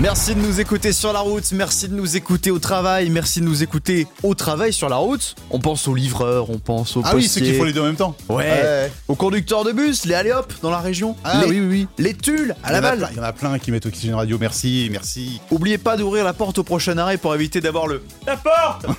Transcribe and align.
Merci 0.00 0.34
de 0.34 0.40
nous 0.40 0.60
écouter 0.60 0.92
sur 0.92 1.14
la 1.14 1.20
route, 1.20 1.50
merci 1.52 1.88
de 1.88 1.94
nous 1.94 2.18
écouter 2.18 2.50
au 2.50 2.58
travail, 2.58 3.08
merci 3.08 3.40
de 3.40 3.46
nous 3.46 3.62
écouter 3.62 4.06
au 4.22 4.34
travail 4.34 4.74
sur 4.74 4.90
la 4.90 4.96
route. 4.96 5.34
On 5.50 5.58
pense 5.58 5.88
aux 5.88 5.94
livreurs, 5.94 6.50
on 6.50 6.58
pense 6.58 6.98
aux 6.98 7.02
Ah 7.02 7.12
oui, 7.14 7.26
ceux 7.26 7.40
qui 7.40 7.54
font 7.54 7.64
les 7.64 7.72
deux 7.72 7.80
en 7.80 7.86
même 7.86 7.96
temps. 7.96 8.14
Ouais. 8.28 8.90
Aux 9.08 9.14
conducteurs 9.14 9.64
de 9.64 9.72
bus, 9.72 10.04
les 10.04 10.14
allez 10.14 10.32
hop 10.32 10.52
dans 10.60 10.68
la 10.68 10.80
région. 10.80 11.16
Ah 11.24 11.40
les, 11.40 11.48
oui, 11.48 11.60
oui, 11.60 11.66
oui. 11.66 11.88
Les 11.96 12.12
tulles 12.12 12.54
à 12.62 12.72
la 12.72 12.82
balle. 12.82 13.08
il 13.10 13.16
y 13.16 13.20
en 13.20 13.22
a 13.22 13.32
plein 13.32 13.58
qui 13.58 13.72
mettent 13.72 13.86
Oxygène 13.86 14.16
Radio. 14.16 14.36
Merci, 14.38 14.88
merci. 14.92 15.40
Oubliez 15.50 15.78
pas 15.78 15.96
d'ouvrir 15.96 16.24
la 16.24 16.34
porte 16.34 16.58
au 16.58 16.62
prochain 16.62 16.98
arrêt 16.98 17.16
pour 17.16 17.34
éviter 17.34 17.62
d'avoir 17.62 17.86
le 17.86 18.04
La 18.26 18.36
porte 18.36 18.84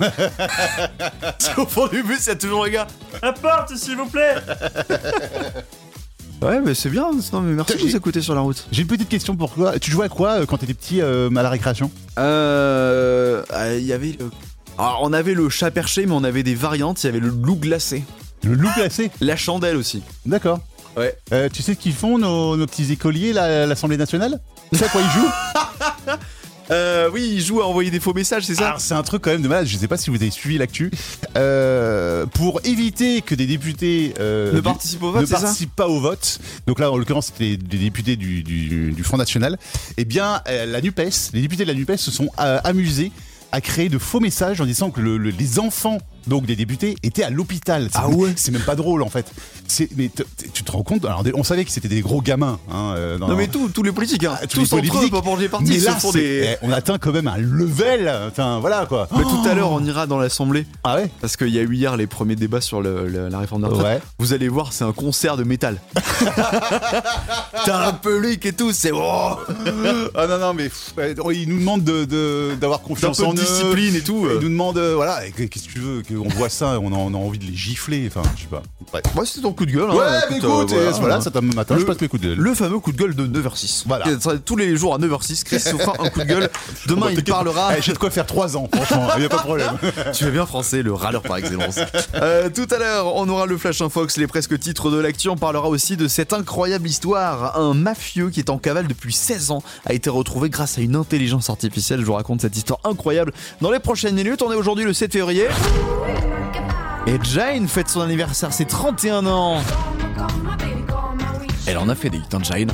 C'est 1.38 1.56
Au 1.58 1.66
fond 1.66 1.86
du 1.86 2.02
bus, 2.02 2.24
il 2.26 2.28
y 2.28 2.32
a 2.32 2.34
toujours 2.34 2.64
un 2.64 2.70
gars 2.70 2.88
La 3.22 3.32
porte, 3.32 3.76
s'il 3.76 3.96
vous 3.96 4.06
plaît 4.06 4.34
Ouais, 6.40 6.60
mais 6.60 6.74
c'est 6.74 6.88
bien, 6.90 7.10
non, 7.32 7.40
mais 7.40 7.52
merci 7.54 7.76
de 7.76 7.82
nous 7.82 7.96
écouter 7.96 8.22
sur 8.22 8.34
la 8.34 8.40
route. 8.42 8.64
J'ai 8.70 8.82
une 8.82 8.88
petite 8.88 9.08
question 9.08 9.34
pour 9.34 9.54
toi. 9.54 9.78
Tu 9.80 9.90
jouais 9.90 10.06
à 10.06 10.08
quoi 10.08 10.40
euh, 10.40 10.46
quand 10.46 10.58
t'étais 10.58 10.74
petit 10.74 11.00
euh, 11.00 11.28
à 11.34 11.42
la 11.42 11.50
récréation? 11.50 11.90
Euh. 12.18 13.42
Il 13.76 13.84
y 13.84 13.92
avait 13.92 14.16
le. 14.18 14.30
Alors, 14.78 15.00
on 15.02 15.12
avait 15.12 15.34
le 15.34 15.48
chat 15.48 15.72
perché, 15.72 16.06
mais 16.06 16.12
on 16.12 16.22
avait 16.22 16.44
des 16.44 16.54
variantes. 16.54 17.02
Il 17.02 17.06
y 17.06 17.10
avait 17.10 17.18
le 17.18 17.30
loup 17.30 17.56
glacé. 17.56 18.04
Le 18.44 18.54
loup 18.54 18.70
glacé? 18.76 19.10
La 19.20 19.34
chandelle 19.34 19.76
aussi. 19.76 20.02
D'accord. 20.26 20.60
Ouais. 20.96 21.16
Euh, 21.32 21.48
tu 21.52 21.62
sais 21.62 21.74
ce 21.74 21.78
qu'ils 21.78 21.92
font, 21.92 22.18
nos, 22.18 22.56
nos 22.56 22.66
petits 22.66 22.92
écoliers, 22.92 23.32
là, 23.32 23.64
à 23.64 23.66
l'Assemblée 23.66 23.96
nationale? 23.96 24.38
Tu 24.72 24.78
sais 24.78 24.84
à 24.84 24.88
quoi 24.88 25.00
ils 25.00 25.10
jouent? 25.10 26.12
Euh, 26.70 27.08
oui, 27.12 27.30
il 27.34 27.40
joue 27.40 27.60
à 27.62 27.66
envoyer 27.66 27.90
des 27.90 28.00
faux 28.00 28.12
messages, 28.14 28.44
c'est 28.44 28.54
ça 28.54 28.66
Alors, 28.68 28.80
c'est 28.80 28.94
un 28.94 29.02
truc 29.02 29.22
quand 29.22 29.30
même 29.30 29.42
de 29.42 29.48
malade. 29.48 29.66
Je 29.66 29.76
sais 29.76 29.88
pas 29.88 29.96
si 29.96 30.10
vous 30.10 30.16
avez 30.16 30.30
suivi 30.30 30.58
l'actu. 30.58 30.90
Euh, 31.36 32.26
pour 32.26 32.60
éviter 32.64 33.22
que 33.22 33.34
des 33.34 33.46
députés 33.46 34.14
euh, 34.20 34.52
Ne 34.52 34.60
participent 34.60 35.02
au 35.02 35.12
vote, 35.12 35.22
ne 35.22 35.26
participent 35.26 35.74
pas 35.76 35.88
au 35.88 36.00
vote. 36.00 36.38
Donc 36.66 36.78
là, 36.78 36.90
en 36.90 36.96
l'occurrence, 36.96 37.26
c'était 37.26 37.56
des 37.56 37.78
députés 37.78 38.16
du, 38.16 38.42
du, 38.42 38.92
du 38.92 39.02
Front 39.04 39.16
National. 39.16 39.56
Eh 39.96 40.04
bien, 40.04 40.42
la 40.46 40.80
Nupes, 40.80 41.00
les 41.32 41.40
députés 41.40 41.64
de 41.64 41.68
la 41.68 41.74
Nupes 41.74 41.96
se 41.96 42.10
sont 42.10 42.28
amusés 42.36 43.12
à 43.52 43.60
créer 43.62 43.88
de 43.88 43.98
faux 43.98 44.20
messages 44.20 44.60
en 44.60 44.66
disant 44.66 44.90
que 44.90 45.00
le- 45.00 45.16
le- 45.16 45.30
les 45.30 45.58
enfants 45.58 45.98
donc 46.28 46.46
des 46.46 46.56
députés 46.56 46.96
étaient 47.02 47.22
à 47.24 47.30
l'hôpital. 47.30 47.88
Ah 47.94 48.08
ouais 48.08 48.32
C'est 48.36 48.52
même 48.52 48.62
pas 48.62 48.76
drôle 48.76 49.02
en 49.02 49.08
fait. 49.08 49.26
Mais 49.96 50.10
tu 50.54 50.62
te 50.62 50.72
rends 50.72 50.82
compte 50.82 51.04
Alors, 51.04 51.22
on 51.34 51.42
savait 51.44 51.64
que 51.64 51.70
c'était 51.70 51.88
des 51.88 52.00
gros 52.00 52.22
gamins. 52.22 52.58
Hein, 52.70 52.94
euh, 52.96 53.18
dans- 53.18 53.28
Non, 53.28 53.36
mais 53.36 53.48
tous, 53.48 53.68
tous 53.68 53.82
les 53.82 53.92
politiques, 53.92 54.24
hein. 54.24 54.36
Tous 54.42 54.48
tous 54.48 54.56
les 54.58 54.62
entre 54.64 54.74
eux, 54.76 54.88
politiques. 54.88 55.12
pas 55.12 55.22
pour 55.22 55.36
les 55.36 55.48
partis, 55.48 55.66
Mais 55.68 55.78
là, 55.78 55.96
des. 56.12 56.44
eh, 56.44 56.56
on 56.62 56.70
atteint 56.72 56.98
quand 56.98 57.12
même 57.12 57.28
un 57.28 57.36
level. 57.38 58.10
Enfin, 58.28 58.58
voilà 58.60 58.86
quoi. 58.86 59.08
Mais 59.16 59.22
tout 59.22 59.42
à 59.48 59.54
l'heure, 59.54 59.70
on 59.72 59.84
ira 59.84 60.06
dans 60.06 60.18
l'Assemblée. 60.18 60.66
Ah 60.84 60.96
ouais 60.96 61.10
Parce 61.20 61.36
qu'il 61.36 61.48
y 61.48 61.58
a 61.58 61.62
eu 61.62 61.74
hier 61.74 61.96
les 61.96 62.06
premiers 62.06 62.36
débats 62.36 62.60
sur 62.60 62.80
le- 62.80 63.06
le- 63.08 63.28
la 63.28 63.38
réforme 63.38 63.62
des 63.62 63.68
retraites. 63.68 64.02
Ouais. 64.02 64.08
Vous 64.18 64.32
allez 64.32 64.48
voir, 64.48 64.72
c'est 64.72 64.84
un 64.84 64.92
concert 64.92 65.36
de 65.36 65.44
métal. 65.44 65.78
T'as 67.64 67.88
un 67.88 67.92
public 67.92 68.44
et 68.46 68.52
tout, 68.52 68.72
c'est. 68.72 68.90
Oh 68.92 69.36
Ah 70.14 70.26
non, 70.26 70.38
non, 70.38 70.54
mais 70.54 70.70
ouais, 70.96 71.14
ils 71.36 71.48
nous 71.48 71.58
demandent 71.58 71.84
de- 71.84 72.04
de- 72.04 72.54
d'avoir 72.60 72.80
confiance 72.80 73.20
en 73.20 73.32
eux. 73.32 73.34
discipline 73.34 73.94
et 73.94 74.00
tout. 74.02 74.22
Ils 74.24 74.36
euh. 74.36 74.40
nous 74.40 74.48
demandent, 74.48 74.78
euh, 74.78 74.94
voilà, 74.94 75.20
qu'est-ce 75.30 75.66
que 75.68 75.72
tu 75.72 75.78
veux, 75.78 76.02
qu'on 76.18 76.28
voit 76.28 76.48
ça, 76.48 76.78
on 76.80 76.92
a, 76.92 76.96
on 76.96 77.14
a 77.14 77.16
envie 77.16 77.38
de 77.38 77.44
les 77.44 77.54
gifler, 77.54 78.06
enfin, 78.08 78.22
je 78.36 78.42
sais 78.42 78.48
pas. 78.48 78.62
Bref. 78.92 79.02
Moi, 79.14 79.24
c'est 79.26 79.40
ton 79.40 79.52
coup 79.52 79.66
de 79.66 79.72
gueule. 79.72 79.90
hein. 79.90 79.94
Ouais, 79.94 80.04
mais 80.30 80.36
écoute, 80.38 80.72
euh, 80.72 80.90
voilà, 80.98 81.20
ça 81.20 81.30
tombe 81.30 81.54
matin, 81.54 81.74
Le- 81.74 81.80
je 81.80 81.86
passe 81.86 82.00
mes 82.00 82.08
coups 82.08 82.22
de 82.22 82.28
gueule. 82.28 82.38
Le 82.38 82.54
fameux 82.54 82.78
coup 82.78 82.92
de 82.92 82.96
gueule 82.96 83.14
de 83.14 83.26
9h06. 83.26 83.84
Voilà. 83.86 84.06
Tous 84.44 84.56
les 84.56 84.76
jours 84.76 84.94
à 84.94 84.98
9h06, 84.98 85.44
Chris 85.44 85.62
un 85.68 86.08
coup 86.08 86.20
de 86.20 86.24
gueule. 86.24 86.50
Demain, 86.86 87.06
Bon, 87.06 87.12
il 87.16 87.24
parlera. 87.24 87.70
Eh, 87.78 87.82
J'ai 87.82 87.92
de 87.92 87.98
quoi 87.98 88.10
faire 88.10 88.26
3 88.26 88.56
ans, 88.56 88.68
franchement, 88.72 89.08
il 89.16 89.22
y 89.22 89.26
a 89.26 89.28
pas 89.28 89.36
de 89.38 89.42
problème. 89.42 89.78
Tu 90.12 90.24
fais 90.24 90.30
bien 90.30 90.46
français, 90.46 90.82
le 90.82 90.92
râleur 90.94 91.22
par 91.22 91.36
excellence. 91.36 91.78
Euh, 92.14 92.48
tout 92.50 92.66
à 92.74 92.78
l'heure, 92.78 93.14
on 93.16 93.28
aura 93.28 93.46
le 93.46 93.56
Flash 93.58 93.80
Infox, 93.82 94.16
les 94.16 94.26
presque 94.26 94.58
titres 94.58 94.90
de 94.90 94.98
l'actu. 94.98 95.28
On 95.28 95.36
parlera 95.36 95.68
aussi 95.68 95.96
de 95.96 96.08
cette 96.08 96.32
incroyable 96.32 96.88
histoire. 96.88 97.58
Un 97.58 97.74
mafieux 97.74 98.30
qui 98.30 98.40
est 98.40 98.50
en 98.50 98.58
cavale 98.58 98.86
depuis 98.88 99.12
16 99.12 99.50
ans 99.50 99.62
a 99.86 99.92
été 99.92 100.08
retrouvé 100.10 100.48
grâce 100.50 100.78
à 100.78 100.80
une 100.80 100.96
intelligence 100.96 101.50
artificielle. 101.50 102.00
Je 102.00 102.06
vous 102.06 102.14
raconte 102.14 102.40
cette 102.40 102.56
histoire 102.56 102.80
incroyable 102.84 103.32
dans 103.60 103.70
les 103.70 103.78
prochaines 103.80 104.14
minutes. 104.14 104.42
On 104.42 104.50
est 104.52 104.56
aujourd'hui 104.56 104.84
le 104.84 104.92
7 104.92 105.12
février. 105.12 105.46
Et 107.08 107.18
Jane 107.22 107.66
fête 107.68 107.88
son 107.88 108.02
anniversaire, 108.02 108.52
c'est 108.52 108.66
31 108.66 109.26
ans. 109.26 109.62
Elle 111.66 111.78
en 111.78 111.88
a 111.88 111.94
fait 111.94 112.10
des 112.10 112.18
hits, 112.18 112.22
hein, 112.34 112.38
Jane. 112.42 112.70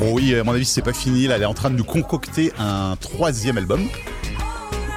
Oh 0.00 0.06
oui, 0.12 0.34
à 0.34 0.42
mon 0.42 0.52
avis, 0.52 0.64
c'est 0.64 0.82
pas 0.82 0.92
fini, 0.94 1.26
là, 1.26 1.36
elle 1.36 1.42
est 1.42 1.46
en 1.46 1.54
train 1.54 1.70
de 1.70 1.76
nous 1.76 1.84
concocter 1.84 2.52
un 2.58 2.96
troisième 2.98 3.58
album. 3.58 3.86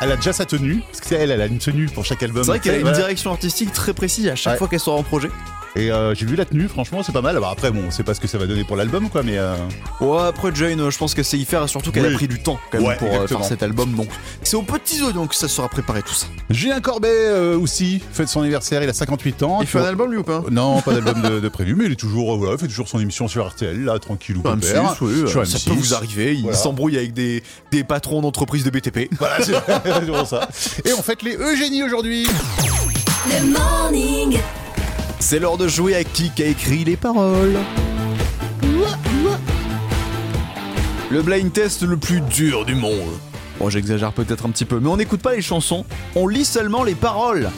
Elle 0.02 0.12
a 0.14 0.16
déjà 0.16 0.32
sa 0.32 0.46
tenue, 0.46 0.82
parce 0.90 1.02
que 1.02 1.16
elle, 1.16 1.32
elle 1.32 1.42
a 1.42 1.46
une 1.48 1.60
tenue 1.60 1.88
pour 1.88 2.06
chaque 2.06 2.24
album. 2.24 2.44
C'est 2.44 2.52
vrai 2.52 2.60
qu'elle 2.60 2.76
a 2.76 2.90
une 2.90 2.96
direction 2.96 3.32
artistique 3.32 3.74
très 3.74 3.94
précise 3.94 4.28
à 4.30 4.36
chaque 4.36 4.54
Ouais. 4.54 4.58
fois 4.58 4.68
qu'elle 4.70 4.80
sort 4.80 4.98
en 4.98 5.04
projet. 5.04 5.30
Et 5.75 5.91
euh, 5.91 6.16
j'ai 6.16 6.25
vu 6.25 6.35
la 6.35 6.46
tenue, 6.46 6.68
franchement, 6.68 7.03
c'est 7.03 7.12
pas 7.12 7.22
mal. 7.22 7.40
Bah, 7.40 7.50
après, 7.52 7.69
bon, 7.72 7.84
on 7.88 7.91
sait 7.91 8.03
pas 8.03 8.13
ce 8.13 8.19
que 8.19 8.28
ça 8.28 8.38
va 8.38 8.47
donner 8.47 8.63
pour 8.63 8.75
l'album, 8.75 9.09
quoi, 9.09 9.22
mais. 9.24 9.38
euh, 9.38 9.56
Ouais, 10.02 10.22
après 10.28 10.50
Jane, 10.56 10.80
euh, 10.80 10.90
je 10.90 10.97
pense 10.97 11.13
qu'elle 11.13 11.25
sait 11.25 11.38
y 11.38 11.46
faire 11.46 11.63
et 11.63 11.68
surtout 11.68 11.91
qu'elle 11.91 12.06
Oui. 12.07 12.13
a 12.13 12.18
pris 12.18 12.28
du 12.28 12.41
temps 12.41 12.59
quand 12.72 12.80
même 12.80 12.88
Ouais, 12.88 12.96
pour 12.97 13.07
euh, 13.07 13.12
exactement. 13.13 13.40
faire 13.41 13.47
cet 13.50 13.63
album. 13.63 13.94
Donc 13.94 14.08
c'est 14.44 14.56
aux 14.56 14.63
petits 14.63 15.02
os 15.03 15.13
donc 15.13 15.34
ça 15.34 15.47
sera 15.47 15.69
préparé 15.69 16.02
tout 16.02 16.13
ça. 16.13 16.25
Julien 16.50 16.79
Corbet 16.81 17.08
euh, 17.12 17.58
aussi 17.58 18.02
fête 18.13 18.28
son 18.29 18.41
anniversaire, 18.41 18.81
il 18.84 18.90
a 18.90 18.94
58 18.94 19.44
ans. 19.44 19.59
Il 19.62 19.68
fait 19.68 19.79
un 19.79 19.84
album 19.85 20.12
lui 20.12 20.18
ou 20.18 20.24
pas? 20.24 20.44
Non, 20.50 20.81
pas 20.81 20.94
d'album 20.94 21.22
de, 21.22 21.40
de 21.40 21.50
prévu, 21.50 21.75
mais 21.75 21.85
il 21.85 21.91
est 21.91 21.96
toujours, 21.96 22.34
euh, 22.34 22.38
voilà, 22.38 22.53
il 22.53 22.59
fait 22.59 22.68
toujours 22.68 22.88
son 22.88 23.00
émission 23.00 23.28
sur 23.28 23.47
RTL, 23.47 23.84
là, 23.84 24.00
tranquille 24.00 24.38
ou 24.38 24.41
Sur 24.41 24.56
M6, 24.56 24.59
pépère. 24.62 24.96
oui, 25.02 25.12
euh, 25.13 25.28
ça 25.46 25.58
M6. 25.58 25.68
peut 25.69 25.75
vous 25.75 25.94
arriver. 25.94 26.34
Il 26.35 26.41
Voilà. 26.44 26.58
s'embrouille 26.58 26.97
avec 26.97 27.13
des, 27.13 27.44
des 27.72 27.84
patrons 27.84 28.22
d'entreprises 28.22 28.63
de 28.63 28.69
BTP. 28.72 29.09
Voilà, 29.19 29.35
c'est 29.44 29.53
ça. 30.25 30.50
Et 30.85 30.94
on 30.94 31.02
fête 31.03 31.22
les 31.22 31.35
Eugénie 31.35 31.84
aujourd'hui. 31.84 32.28
Le 33.28 33.52
morning. 33.52 34.40
C'est 35.19 35.40
l'heure 35.40 35.57
de 35.57 35.68
jouer 35.68 35.96
à 35.96 36.03
qui 36.03 36.31
a 36.40 36.46
écrit 36.46 36.85
les 36.85 36.96
paroles. 36.96 37.57
Le 41.12 41.22
blind 41.22 41.52
test 41.52 41.84
le 41.84 41.97
plus 41.97 42.22
dur 42.22 42.66
du 42.66 42.75
monde. 42.75 43.18
Bon, 43.59 43.69
j'exagère 43.69 44.13
peut-être 44.13 44.46
un 44.46 44.50
petit 44.50 44.63
peu, 44.63 44.79
mais 44.79 44.88
on 44.88 44.96
n'écoute 44.96 45.22
pas 45.22 45.35
les 45.35 45.41
chansons, 45.41 45.85
on 46.16 46.28
lit 46.28 46.46
seulement 46.46 46.84
les 46.84 46.96
paroles. 46.96 47.50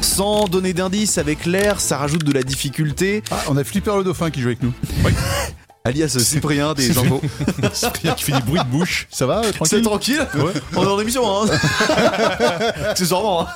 Sans 0.00 0.46
donner 0.46 0.72
d'indices 0.72 1.18
avec 1.18 1.46
l'air, 1.46 1.80
ça 1.80 1.96
rajoute 1.96 2.24
de 2.24 2.32
la 2.32 2.42
difficulté. 2.42 3.22
Ah, 3.30 3.42
on 3.48 3.56
a 3.56 3.64
Flipper 3.64 3.96
le 3.96 4.04
dauphin 4.04 4.30
qui 4.30 4.40
joue 4.40 4.48
avec 4.48 4.62
nous. 4.62 4.72
Alias 5.84 6.16
Cyprien 6.20 6.74
des 6.74 6.96
infos. 6.96 7.20
Cyprien 7.72 8.14
qui 8.14 8.22
fait 8.24 8.32
des 8.32 8.40
bruits 8.42 8.60
de 8.60 8.68
bouche. 8.70 9.08
Ça 9.10 9.26
va, 9.26 9.38
euh, 9.40 9.50
C'est 9.64 9.82
tranquille? 9.82 9.82
tranquille 9.82 10.62
On 10.76 10.84
est 10.84 10.86
en 10.86 11.00
émission, 11.00 11.24
hein 11.28 11.46
Accessoirement. 12.90 13.42
hein. 13.42 13.46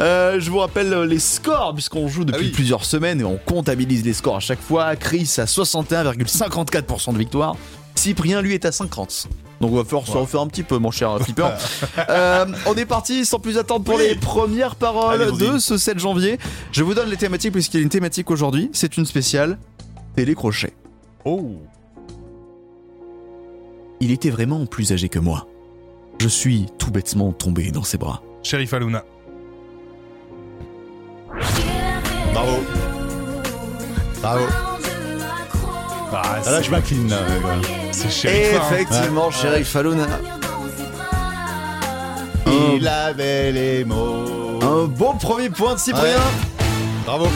Euh, 0.00 0.40
je 0.40 0.50
vous 0.50 0.58
rappelle 0.58 0.92
euh, 0.92 1.04
les 1.06 1.18
scores, 1.18 1.74
puisqu'on 1.74 2.08
joue 2.08 2.24
depuis 2.24 2.40
Ah 2.40 2.46
oui. 2.46 2.52
plusieurs 2.52 2.84
semaines 2.86 3.20
et 3.20 3.24
on 3.24 3.36
comptabilise 3.36 4.04
les 4.04 4.14
scores 4.14 4.36
à 4.36 4.40
chaque 4.40 4.60
fois. 4.62 4.96
Chris 4.96 5.30
à 5.38 5.44
61,54% 5.44 7.12
de 7.12 7.18
victoire. 7.18 7.56
Cyprien, 7.94 8.40
lui, 8.40 8.54
est 8.54 8.64
à 8.64 8.72
50. 8.72 9.28
Donc 9.60 9.72
on 9.72 9.76
va 9.76 9.84
falloir 9.84 10.06
se 10.06 10.12
refaire 10.12 10.40
un 10.40 10.46
petit 10.46 10.62
peu, 10.62 10.78
mon 10.78 10.90
cher 10.90 11.18
Flipper. 11.20 11.48
Euh, 12.08 12.46
on 12.64 12.74
est 12.74 12.86
parti 12.86 13.26
sans 13.26 13.38
plus 13.38 13.58
attendre 13.58 13.84
pour 13.84 13.96
Oui. 13.96 14.04
les 14.08 14.14
premières 14.14 14.74
paroles 14.76 15.20
Allez, 15.20 15.32
de 15.32 15.58
ce 15.58 15.76
7 15.76 15.98
janvier. 15.98 16.38
Je 16.72 16.82
vous 16.82 16.94
donne 16.94 17.10
les 17.10 17.16
thématiques, 17.18 17.52
puisqu'il 17.52 17.76
y 17.76 17.80
a 17.80 17.82
une 17.82 17.90
thématique 17.90 18.30
aujourd'hui. 18.30 18.70
C'est 18.72 18.96
une 18.96 19.04
spéciale 19.04 19.58
télécrochet. 20.16 20.72
Oh. 21.24 21.52
Il 24.00 24.10
était 24.10 24.30
vraiment 24.30 24.64
plus 24.66 24.92
âgé 24.92 25.08
que 25.08 25.18
moi. 25.18 25.46
Je 26.18 26.28
suis 26.28 26.66
tout 26.78 26.90
bêtement 26.90 27.32
tombé 27.32 27.70
dans 27.70 27.82
ses 27.82 27.98
bras. 27.98 28.22
Sheriff 28.42 28.72
Aluna. 28.74 29.04
Bravo. 32.32 32.52
Bravo. 34.22 34.44
Ah, 36.12 36.22
Ah, 36.46 36.50
là, 36.50 36.62
je 36.62 36.70
m'incline. 36.70 37.08
là, 37.08 37.18
c'est 37.92 38.10
Sheriff. 38.10 38.54
hein. 38.60 38.62
Effectivement, 38.72 39.30
Sheriff 39.30 39.68
Faluna. 39.68 40.06
Il 42.46 42.86
avait 42.88 43.52
les 43.52 43.84
mots. 43.84 44.58
Un 44.62 44.86
bon 44.86 45.14
premier 45.18 45.50
point 45.50 45.74
de 45.74 45.78
Cyprien. 45.78 46.04
Ouais. 46.04 46.64
Bravo. 47.06 47.26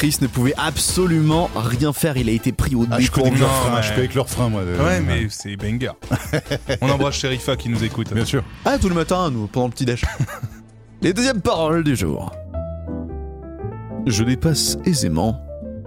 Chris 0.00 0.16
ne 0.22 0.28
pouvait 0.28 0.54
absolument 0.56 1.50
rien 1.54 1.92
faire. 1.92 2.16
Il 2.16 2.30
a 2.30 2.32
été 2.32 2.52
pris 2.52 2.74
au 2.74 2.86
Ah, 2.90 2.98
je 3.00 3.10
connais 3.10 3.28
dépourvu. 3.32 3.44
frein, 3.44 3.76
mais- 3.76 3.82
je 3.82 3.92
peux 3.92 3.98
avec 3.98 4.14
leur 4.14 4.30
frein, 4.30 4.48
moi. 4.48 4.62
de- 4.64 4.82
Ouais, 4.82 4.98
mais 5.02 5.26
c'est 5.28 5.56
banger. 5.56 5.90
On 6.80 6.88
embrasse 6.88 7.16
Sherifa 7.16 7.54
qui 7.54 7.68
nous 7.68 7.84
écoute. 7.84 8.10
Bien 8.14 8.24
sûr. 8.24 8.42
Ah, 8.64 8.78
tout 8.78 8.88
le 8.88 8.94
matin, 8.94 9.30
nous, 9.30 9.46
pendant 9.46 9.66
le 9.66 9.72
petit 9.72 9.84
déj. 9.84 10.00
Les 11.02 11.12
deuxièmes 11.12 11.42
paroles 11.42 11.84
du 11.84 11.94
jour. 11.96 12.32
Je 14.06 14.24
dépasse 14.24 14.78
aisément 14.86 15.38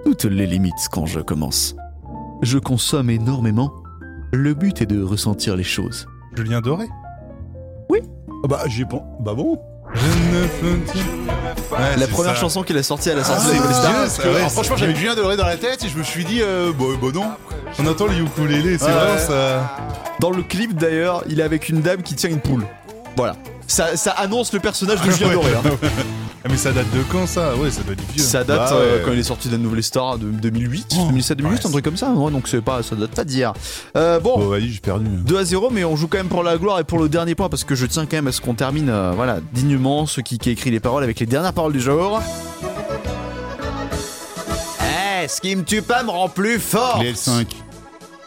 toutes 0.06 0.26
les 0.26 0.46
limites 0.46 0.74
quand 0.92 1.08
je 1.08 1.20
commence. 1.20 1.76
Je 2.44 2.60
consomme 2.60 3.10
énormément. 3.10 3.74
Le 4.32 4.54
but 4.54 4.80
est 4.84 4.86
de 4.86 5.02
ressentir 5.02 5.56
les 5.56 5.64
choses. 5.64 6.06
Julien 6.38 6.62
Doré? 6.62 6.86
Ah 7.92 8.48
Bah, 8.48 8.62
j'ai 8.68 8.86
pas. 8.86 9.04
Bah 9.22 9.34
bon. 9.34 9.58
Je 9.96 10.36
ne 10.36 10.48
peux 10.48 10.92
dire. 10.94 11.04
Ouais, 11.72 11.96
La 11.98 12.08
première 12.08 12.34
ça. 12.36 12.42
chanson 12.42 12.64
qu'il 12.64 12.78
a 12.78 12.84
sortie 12.84 13.10
à 13.12 13.16
la 13.16 13.24
sortie 13.24 13.48
c'est 13.48 13.68
de 13.68 13.74
Star. 13.74 13.92
ouais, 14.02 14.08
c'est 14.10 14.50
franchement, 14.50 14.76
j'avais 14.78 14.96
Julien 14.96 15.16
Doré 15.16 15.38
dans 15.38 15.46
la 15.46 15.58
tête 15.58 15.84
et 15.84 15.90
je 15.90 15.98
me 15.98 16.04
suis 16.04 16.26
dit, 16.26 16.42
euh, 16.42 16.72
bah, 16.78 16.86
bah 17.02 17.08
non. 17.14 17.26
On 17.80 17.88
entend 17.88 18.06
le 18.08 18.18
ukulélé, 18.18 18.78
c'est 18.78 18.86
Ouais. 18.86 18.92
vraiment 18.92 19.18
ça. 19.20 19.78
Dans 20.20 20.30
le 20.32 20.44
clip 20.44 20.76
d'ailleurs, 20.76 21.24
il 21.30 21.40
est 21.40 21.44
avec 21.44 21.70
une 21.70 21.82
dame 21.82 22.02
qui 22.04 22.16
tient 22.16 22.30
une 22.30 22.40
poule. 22.40 22.66
Voilà. 23.16 23.36
ça, 23.68 23.96
ça 23.96 24.12
annonce 24.12 24.52
le 24.54 24.60
personnage 24.60 25.02
de 25.02 25.12
Julien 25.12 25.34
Doré. 25.34 25.52
hein. 25.56 25.70
Ah, 26.46 26.50
mais 26.50 26.58
ça 26.58 26.74
date 26.74 26.92
de 26.92 27.02
quand 27.10 27.26
ça? 27.26 27.56
Ouais, 27.56 27.72
ça 27.72 27.84
doit 27.84 27.94
être 27.94 28.04
vieux. 28.12 28.22
Ça 28.22 28.44
date 28.44 28.58
Bah 28.70 28.74
euh, 28.74 28.98
ouais. 28.98 29.02
quand 29.06 29.14
il 29.14 29.20
est 29.20 29.24
sorti 29.24 29.48
de 29.48 29.54
la 29.54 29.60
nouvelle 29.60 29.82
star 29.82 30.18
de 30.18 30.26
2008, 30.30 30.88
Oh. 31.00 31.06
2007, 31.08 31.38
2008, 31.38 31.66
un 31.66 31.70
truc 31.72 31.86
comme 31.86 31.96
ça. 31.96 32.10
Ouais, 32.12 32.32
donc 32.32 32.50
c'est 32.50 32.62
pas, 32.62 32.84
ça 32.84 32.98
date 32.98 33.12
pas 33.12 33.24
d'hier. 33.24 33.54
Euh, 33.96 34.20
bon. 34.20 34.38
Bon, 34.38 34.48
vas-y, 34.50 34.68
j'ai 34.70 34.80
perdu. 34.82 35.06
2 35.08 35.38
à 35.38 35.46
0, 35.46 35.70
mais 35.70 35.86
on 35.86 35.96
joue 35.96 36.08
quand 36.10 36.18
même 36.18 36.28
pour 36.28 36.44
la 36.44 36.58
gloire 36.58 36.80
et 36.80 36.84
pour 36.84 37.00
le 37.00 37.08
dernier 37.08 37.34
point 37.34 37.48
parce 37.48 37.64
que 37.64 37.76
je 37.76 37.86
tiens 37.86 38.06
quand 38.06 38.18
même 38.18 38.28
à 38.28 38.34
ce 38.34 38.42
qu'on 38.42 38.56
termine 38.56 38.90
euh, 38.90 39.14
voilà, 39.16 39.38
dignement 39.54 40.06
ce 40.06 40.20
qui, 40.20 40.38
qui 40.38 40.50
écrit 40.50 40.70
les 40.70 40.82
paroles 40.82 41.04
avec 41.06 41.18
les 41.22 41.26
dernières 41.26 41.54
paroles 41.54 41.72
du 41.74 41.80
jour. 41.80 42.22
Eh, 44.82 45.28
ce 45.30 45.40
qui 45.40 45.56
me 45.56 45.64
tue 45.64 45.82
pas 45.82 46.04
me 46.04 46.10
rend 46.10 46.28
plus 46.28 46.60
fort. 46.60 47.00
Les 47.02 47.14
L5. 47.14 47.46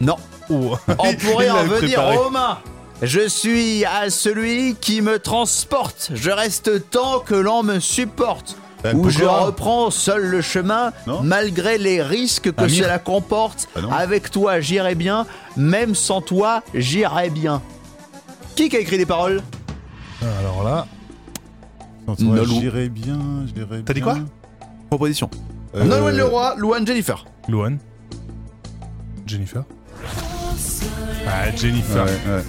Non, 0.00 0.16
Oh. 0.48 0.76
on 1.00 1.14
pourrait 1.16 1.50
en 1.50 1.64
venir 1.64 2.00
aux 2.26 2.30
mains. 2.30 2.58
Je 3.02 3.28
suis 3.28 3.84
à 3.84 4.08
celui 4.10 4.74
qui 4.80 5.02
me 5.02 5.18
transporte. 5.18 6.10
Je 6.14 6.30
reste 6.30 6.90
tant 6.90 7.20
que 7.20 7.34
l'on 7.34 7.62
me 7.62 7.78
supporte. 7.78 8.56
Ben, 8.82 8.96
Où 8.96 9.10
je 9.10 9.24
reprends 9.24 9.90
seul 9.90 10.26
le 10.26 10.40
chemin, 10.42 10.92
Non 11.06 11.22
malgré 11.22 11.76
les 11.78 12.02
risques 12.02 12.52
que 12.52 12.62
Amir. 12.64 12.84
cela 12.84 12.98
comporte. 12.98 13.68
Ah. 13.74 13.80
Avec 13.98 14.30
toi, 14.30 14.60
j'irai 14.60 14.94
bien. 14.94 15.26
Même 15.56 15.94
sans 15.94 16.20
toi, 16.20 16.62
j'irai 16.74 17.30
bien. 17.30 17.62
Qui 18.54 18.74
a 18.74 18.78
écrit 18.80 18.96
les 18.98 19.06
paroles? 19.06 19.42
Alors 20.40 20.62
là. 20.64 20.86
J'irai 22.46 22.88
bien, 22.88 23.18
j'irai 23.54 23.82
T'as 23.82 23.92
dit 23.92 24.00
bien. 24.00 24.12
quoi? 24.14 24.22
Proposition. 24.88 25.28
Euh, 25.74 25.84
Nolwenn 25.84 26.16
Leroy, 26.16 26.54
Louane 26.56 26.86
Jennifer. 26.86 27.24
Luan. 27.48 27.78
Jennifer. 29.26 29.64
Ah, 31.26 31.50
Jennifer. 31.56 32.04
Ouais, 32.04 32.10
ouais. 32.10 32.42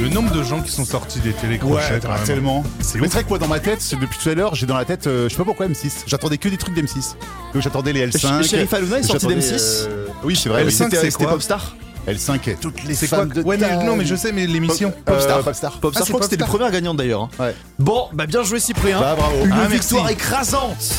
Le 0.00 0.08
nombre 0.08 0.32
de 0.32 0.42
gens 0.42 0.60
qui 0.62 0.70
sont 0.70 0.84
sortis 0.84 1.20
des 1.20 1.30
Ouais, 1.30 1.34
télécrochets, 1.40 2.00
même. 2.00 2.24
tellement. 2.24 2.64
C'est 2.80 2.98
Mais 2.98 3.06
ouf. 3.06 3.08
c'est 3.08 3.14
vrai 3.18 3.24
que 3.24 3.28
moi, 3.28 3.38
dans 3.38 3.48
ma 3.48 3.60
tête, 3.60 3.80
c'est- 3.82 3.96
depuis 3.96 4.18
tout 4.22 4.28
à 4.30 4.34
l'heure, 4.34 4.54
j'ai 4.54 4.64
dans 4.66 4.76
la 4.76 4.84
tête, 4.86 5.06
euh, 5.06 5.24
je 5.28 5.32
sais 5.32 5.36
pas 5.38 5.44
pourquoi 5.44 5.66
M6. 5.66 6.04
J'attendais 6.06 6.38
que 6.38 6.48
des 6.48 6.56
trucs 6.56 6.74
d'M6. 6.74 7.16
Donc 7.52 7.62
j'attendais 7.62 7.92
les 7.92 8.06
L5. 8.06 8.42
Sheriff 8.48 8.72
Halouna 8.72 8.98
est 8.98 9.02
sorti 9.02 9.26
J'attendais, 9.26 9.34
d'M6. 9.40 9.86
euh, 9.88 10.06
Oui, 10.24 10.36
c'est 10.36 10.48
vrai. 10.48 10.64
L5, 10.64 10.86
oui. 10.90 10.96
C'était 11.02 11.10
quoi 11.10 11.28
Popstar. 11.32 11.76
L5, 12.08 12.48
et 12.48 12.54
toutes 12.54 12.82
les 12.84 12.94
C'est 12.94 13.08
quoi 13.08 13.18
femmes 13.18 13.28
de 13.32 13.42
Ouais, 13.42 13.58
mais 13.58 13.84
non, 13.84 13.94
mais 13.94 14.06
je 14.06 14.14
sais, 14.14 14.32
mais 14.32 14.46
l'émission. 14.46 14.90
Popstar. 15.04 15.38
Euh, 15.38 15.42
Popstar. 15.42 15.72
Popstar, 15.80 16.02
Ah, 16.02 16.06
je 16.06 16.10
crois 16.10 16.20
que 16.20 16.24
c'est 16.26 16.30
c'était 16.32 16.44
les 16.44 16.48
premières 16.48 16.70
gagnantes 16.70 16.96
d'ailleurs. 16.96 17.22
hein. 17.22 17.28
Ouais. 17.38 17.54
Bon, 17.78 18.04
bah 18.14 18.24
bien 18.26 18.42
joué 18.42 18.58
Cyprien. 18.58 18.98
Bah, 19.00 19.14
bravo. 19.18 19.44
Une 19.44 19.52
Ah, 19.52 19.56
merci. 19.68 19.74
victoire 19.74 20.08
écrasante. 20.08 20.94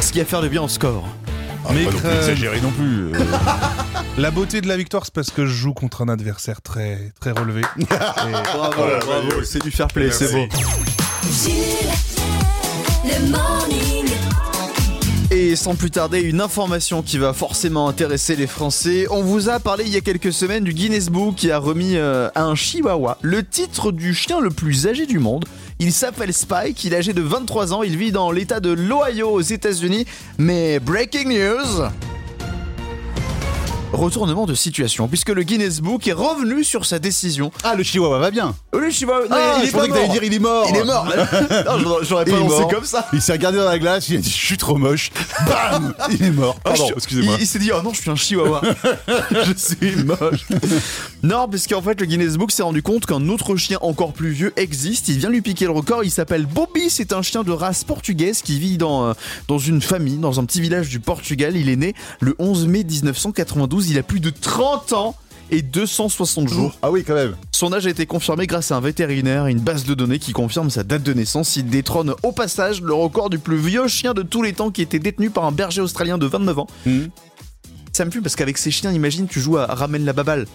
Ce 0.00 0.12
qui 0.12 0.20
va 0.20 0.24
faire 0.24 0.40
de 0.42 0.48
bien 0.48 0.62
au 0.62 0.68
score. 0.68 1.04
Mais 1.72 1.84
Pas 1.84 1.90
non 1.92 1.98
plus 1.98 2.08
exagéré 2.16 2.60
non 2.60 2.70
plus. 2.70 3.06
euh. 3.06 3.12
la 4.18 4.30
beauté 4.30 4.60
de 4.60 4.68
la 4.68 4.76
victoire, 4.76 5.04
c'est 5.04 5.14
parce 5.14 5.30
que 5.30 5.46
je 5.46 5.52
joue 5.54 5.72
contre 5.74 6.02
un 6.02 6.08
adversaire 6.08 6.60
très, 6.62 7.12
très 7.20 7.30
relevé. 7.32 7.62
Et- 7.78 7.84
Bravo, 7.88 8.72
Voilà, 8.76 8.98
bravo, 8.98 9.28
oui, 9.38 9.44
c'est 9.44 9.62
du 9.62 9.70
fair 9.70 9.88
play, 9.88 10.10
c'est 10.10 10.32
beau. 10.32 10.46
Merci. 11.22 11.50
Jules, 11.50 11.90
le 13.04 13.30
morning. 13.30 14.06
Et 15.30 15.56
sans 15.56 15.74
plus 15.74 15.90
tarder, 15.90 16.20
une 16.20 16.42
information 16.42 17.00
qui 17.00 17.16
va 17.16 17.32
forcément 17.32 17.88
intéresser 17.88 18.36
les 18.36 18.46
Français. 18.46 19.06
On 19.10 19.22
vous 19.22 19.48
a 19.48 19.60
parlé 19.60 19.84
il 19.86 19.90
y 19.90 19.96
a 19.96 20.02
quelques 20.02 20.30
semaines 20.30 20.62
du 20.62 20.74
Guinness 20.74 21.08
Book 21.08 21.36
qui 21.36 21.50
a 21.50 21.56
remis 21.56 21.96
euh, 21.96 22.28
à 22.34 22.42
un 22.44 22.54
chihuahua 22.54 23.16
le 23.22 23.42
titre 23.42 23.92
du 23.92 24.12
chien 24.12 24.40
le 24.40 24.50
plus 24.50 24.86
âgé 24.86 25.06
du 25.06 25.18
monde. 25.18 25.46
Il 25.84 25.92
s'appelle 25.92 26.32
Spike, 26.32 26.84
il 26.84 26.94
est 26.94 26.98
âgé 26.98 27.12
de 27.12 27.22
23 27.22 27.74
ans, 27.74 27.82
il 27.82 27.96
vit 27.96 28.12
dans 28.12 28.30
l'état 28.30 28.60
de 28.60 28.70
l'Ohio 28.70 29.28
aux 29.28 29.40
États-Unis. 29.40 30.06
Mais 30.38 30.78
breaking 30.78 31.30
news 31.30 31.88
Retournement 33.92 34.46
de 34.46 34.54
situation, 34.54 35.06
puisque 35.06 35.28
le 35.28 35.42
Guinness 35.42 35.80
Book 35.80 36.08
est 36.08 36.12
revenu 36.14 36.64
sur 36.64 36.86
sa 36.86 36.98
décision. 36.98 37.52
Ah, 37.62 37.74
le 37.74 37.82
chihuahua 37.82 38.18
va 38.18 38.30
bien. 38.30 38.54
Oh, 38.72 38.78
le 38.78 38.90
chihuahua, 38.90 39.28
non, 39.28 39.36
Ah, 39.38 39.56
il 39.58 39.64
est 39.64 39.66
je 39.66 39.72
pas 39.72 39.78
pensais 39.86 39.88
que 39.90 39.94
t'allais 39.94 40.06
mort. 40.06 40.12
dire 40.14 40.24
il 40.24 40.34
est 40.34 40.38
mort. 40.38 40.66
Il 40.70 40.76
est 40.76 40.84
mort. 40.84 41.04
non, 41.66 41.78
j'aurais- 41.78 42.04
j'aurais 42.06 42.24
Il 42.26 42.32
pas 42.32 42.38
est 42.38 42.40
lancé 42.40 42.60
mort. 42.60 42.68
comme 42.68 42.84
ça. 42.84 43.06
Il 43.12 43.20
s'est 43.20 43.32
regardé 43.32 43.58
dans 43.58 43.64
la 43.66 43.78
glace, 43.78 44.08
il 44.08 44.16
a 44.16 44.20
dit 44.20 44.30
Je 44.30 44.46
suis 44.46 44.56
trop 44.56 44.76
moche. 44.76 45.10
Bam 45.46 45.94
Il 46.10 46.22
est 46.24 46.30
mort. 46.30 46.58
Pardon, 46.60 46.84
Ah, 46.84 46.88
je- 46.88 46.94
excusez-moi. 46.94 47.34
Il, 47.36 47.42
il 47.42 47.46
s'est 47.46 47.58
dit, 47.58 47.70
oh 47.70 47.82
non, 47.82 47.92
je 47.92 48.00
suis 48.00 48.10
un 48.10 48.16
chihuahua. 48.16 48.62
je 49.30 49.52
suis 49.56 49.96
moche. 50.04 50.46
non, 51.22 51.46
parce 51.48 51.66
qu'en 51.66 51.82
fait, 51.82 52.00
le 52.00 52.06
Guinness 52.06 52.36
Book 52.38 52.50
s'est 52.50 52.62
rendu 52.62 52.82
compte 52.82 53.04
qu'un 53.04 53.28
autre 53.28 53.56
chien 53.56 53.78
encore 53.82 54.14
plus 54.14 54.30
vieux 54.30 54.52
existe. 54.56 55.08
Il 55.08 55.18
vient 55.18 55.28
lui 55.30 55.42
piquer 55.42 55.66
le 55.66 55.72
record. 55.72 56.02
Il 56.02 56.10
s'appelle 56.10 56.46
Bobby. 56.46 56.88
C'est 56.88 57.12
un 57.12 57.20
chien 57.20 57.42
de 57.42 57.52
race 57.52 57.84
portugaise 57.84 58.40
qui 58.40 58.58
vit 58.58 58.78
dans, 58.78 59.08
euh, 59.08 59.12
dans 59.48 59.58
une 59.58 59.82
famille, 59.82 60.16
dans 60.16 60.40
un 60.40 60.44
petit 60.46 60.62
village 60.62 60.88
du 60.88 60.98
Portugal. 60.98 61.56
Il 61.58 61.68
est 61.68 61.76
né 61.76 61.94
le 62.20 62.34
11 62.38 62.66
mai 62.66 62.84
1992. 62.84 63.81
Il 63.88 63.98
a 63.98 64.02
plus 64.02 64.20
de 64.20 64.30
30 64.30 64.92
ans. 64.92 65.16
Et 65.50 65.60
260 65.60 66.48
jours. 66.48 66.74
Ah 66.80 66.90
oui, 66.90 67.04
quand 67.04 67.14
même. 67.14 67.36
Son 67.50 67.74
âge 67.74 67.86
a 67.86 67.90
été 67.90 68.06
confirmé 68.06 68.46
grâce 68.46 68.70
à 68.70 68.76
un 68.76 68.80
vétérinaire 68.80 69.48
et 69.48 69.50
une 69.50 69.60
base 69.60 69.84
de 69.84 69.92
données 69.92 70.18
qui 70.18 70.32
confirme 70.32 70.70
sa 70.70 70.82
date 70.82 71.02
de 71.02 71.12
naissance. 71.12 71.56
Il 71.56 71.66
détrône 71.66 72.14
au 72.22 72.32
passage 72.32 72.80
le 72.80 72.94
record 72.94 73.28
du 73.28 73.38
plus 73.38 73.58
vieux 73.58 73.86
chien 73.86 74.14
de 74.14 74.22
tous 74.22 74.40
les 74.40 74.54
temps 74.54 74.70
qui 74.70 74.80
était 74.80 74.98
détenu 74.98 75.28
par 75.28 75.44
un 75.44 75.52
berger 75.52 75.82
australien 75.82 76.16
de 76.16 76.24
29 76.24 76.58
ans. 76.60 76.66
Mhm. 76.86 77.10
Ça 77.92 78.06
me 78.06 78.10
fume 78.10 78.22
parce 78.22 78.34
qu'avec 78.34 78.56
ces 78.56 78.70
chiens, 78.70 78.92
imagine, 78.92 79.26
tu 79.26 79.40
joues 79.40 79.58
à 79.58 79.66
Ramène 79.66 80.06
la 80.06 80.14
baballe. 80.14 80.46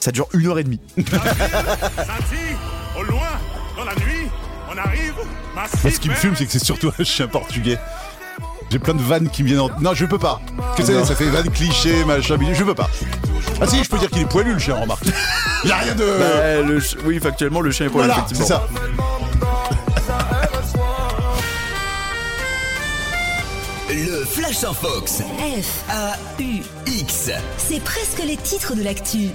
Ça 0.00 0.12
dure 0.12 0.28
une 0.34 0.46
heure 0.46 0.58
et 0.58 0.64
demie. 0.64 0.80
Au 0.98 3.02
loin, 3.04 3.28
dans 3.78 3.84
la 3.84 3.94
nuit, 3.94 4.28
on 4.70 4.76
arrive. 4.76 5.14
Moi, 5.54 5.64
ce 5.90 5.98
qui 5.98 6.10
me 6.10 6.14
fume, 6.14 6.34
c'est 6.36 6.44
que 6.44 6.52
c'est 6.52 6.62
surtout 6.62 6.90
un 6.98 7.04
chien 7.04 7.26
portugais. 7.26 7.78
J'ai 8.72 8.78
plein 8.78 8.94
de 8.94 9.02
vannes 9.02 9.28
qui 9.28 9.42
me 9.42 9.48
viennent 9.48 9.60
en... 9.60 9.68
Non, 9.82 9.92
je 9.92 10.06
peux 10.06 10.18
pas. 10.18 10.40
Que 10.78 10.82
ça, 10.82 11.04
ça 11.04 11.14
fait 11.14 11.26
vannes 11.26 11.50
clichés, 11.50 12.06
machin, 12.06 12.38
je 12.54 12.64
peux 12.64 12.74
pas. 12.74 12.88
Ah 13.60 13.66
si, 13.66 13.84
je 13.84 13.90
peux 13.90 13.98
dire 13.98 14.08
qu'il 14.08 14.22
est 14.22 14.26
poilu, 14.26 14.54
le 14.54 14.58
chien, 14.58 14.76
remarque. 14.76 15.04
Il 15.62 15.68
y 15.68 15.72
a 15.72 15.76
rien 15.76 15.94
de... 15.94 16.04
Bah, 16.18 16.66
le 16.66 16.80
ch- 16.80 16.96
oui, 17.04 17.20
factuellement, 17.20 17.60
le 17.60 17.70
chien 17.70 17.84
est 17.84 17.90
poilu, 17.90 18.08
voilà, 18.08 18.24
c'est 18.32 18.42
ça. 18.44 18.66
Le 23.90 24.24
Flash 24.24 24.64
en 24.64 24.72
Fox. 24.72 25.18
F, 25.20 25.90
A-U-X. 25.90 27.30
c'est 27.58 27.82
presque 27.84 28.22
les 28.26 28.36
titres 28.38 28.74
de 28.74 28.82
l'actu. 28.82 29.28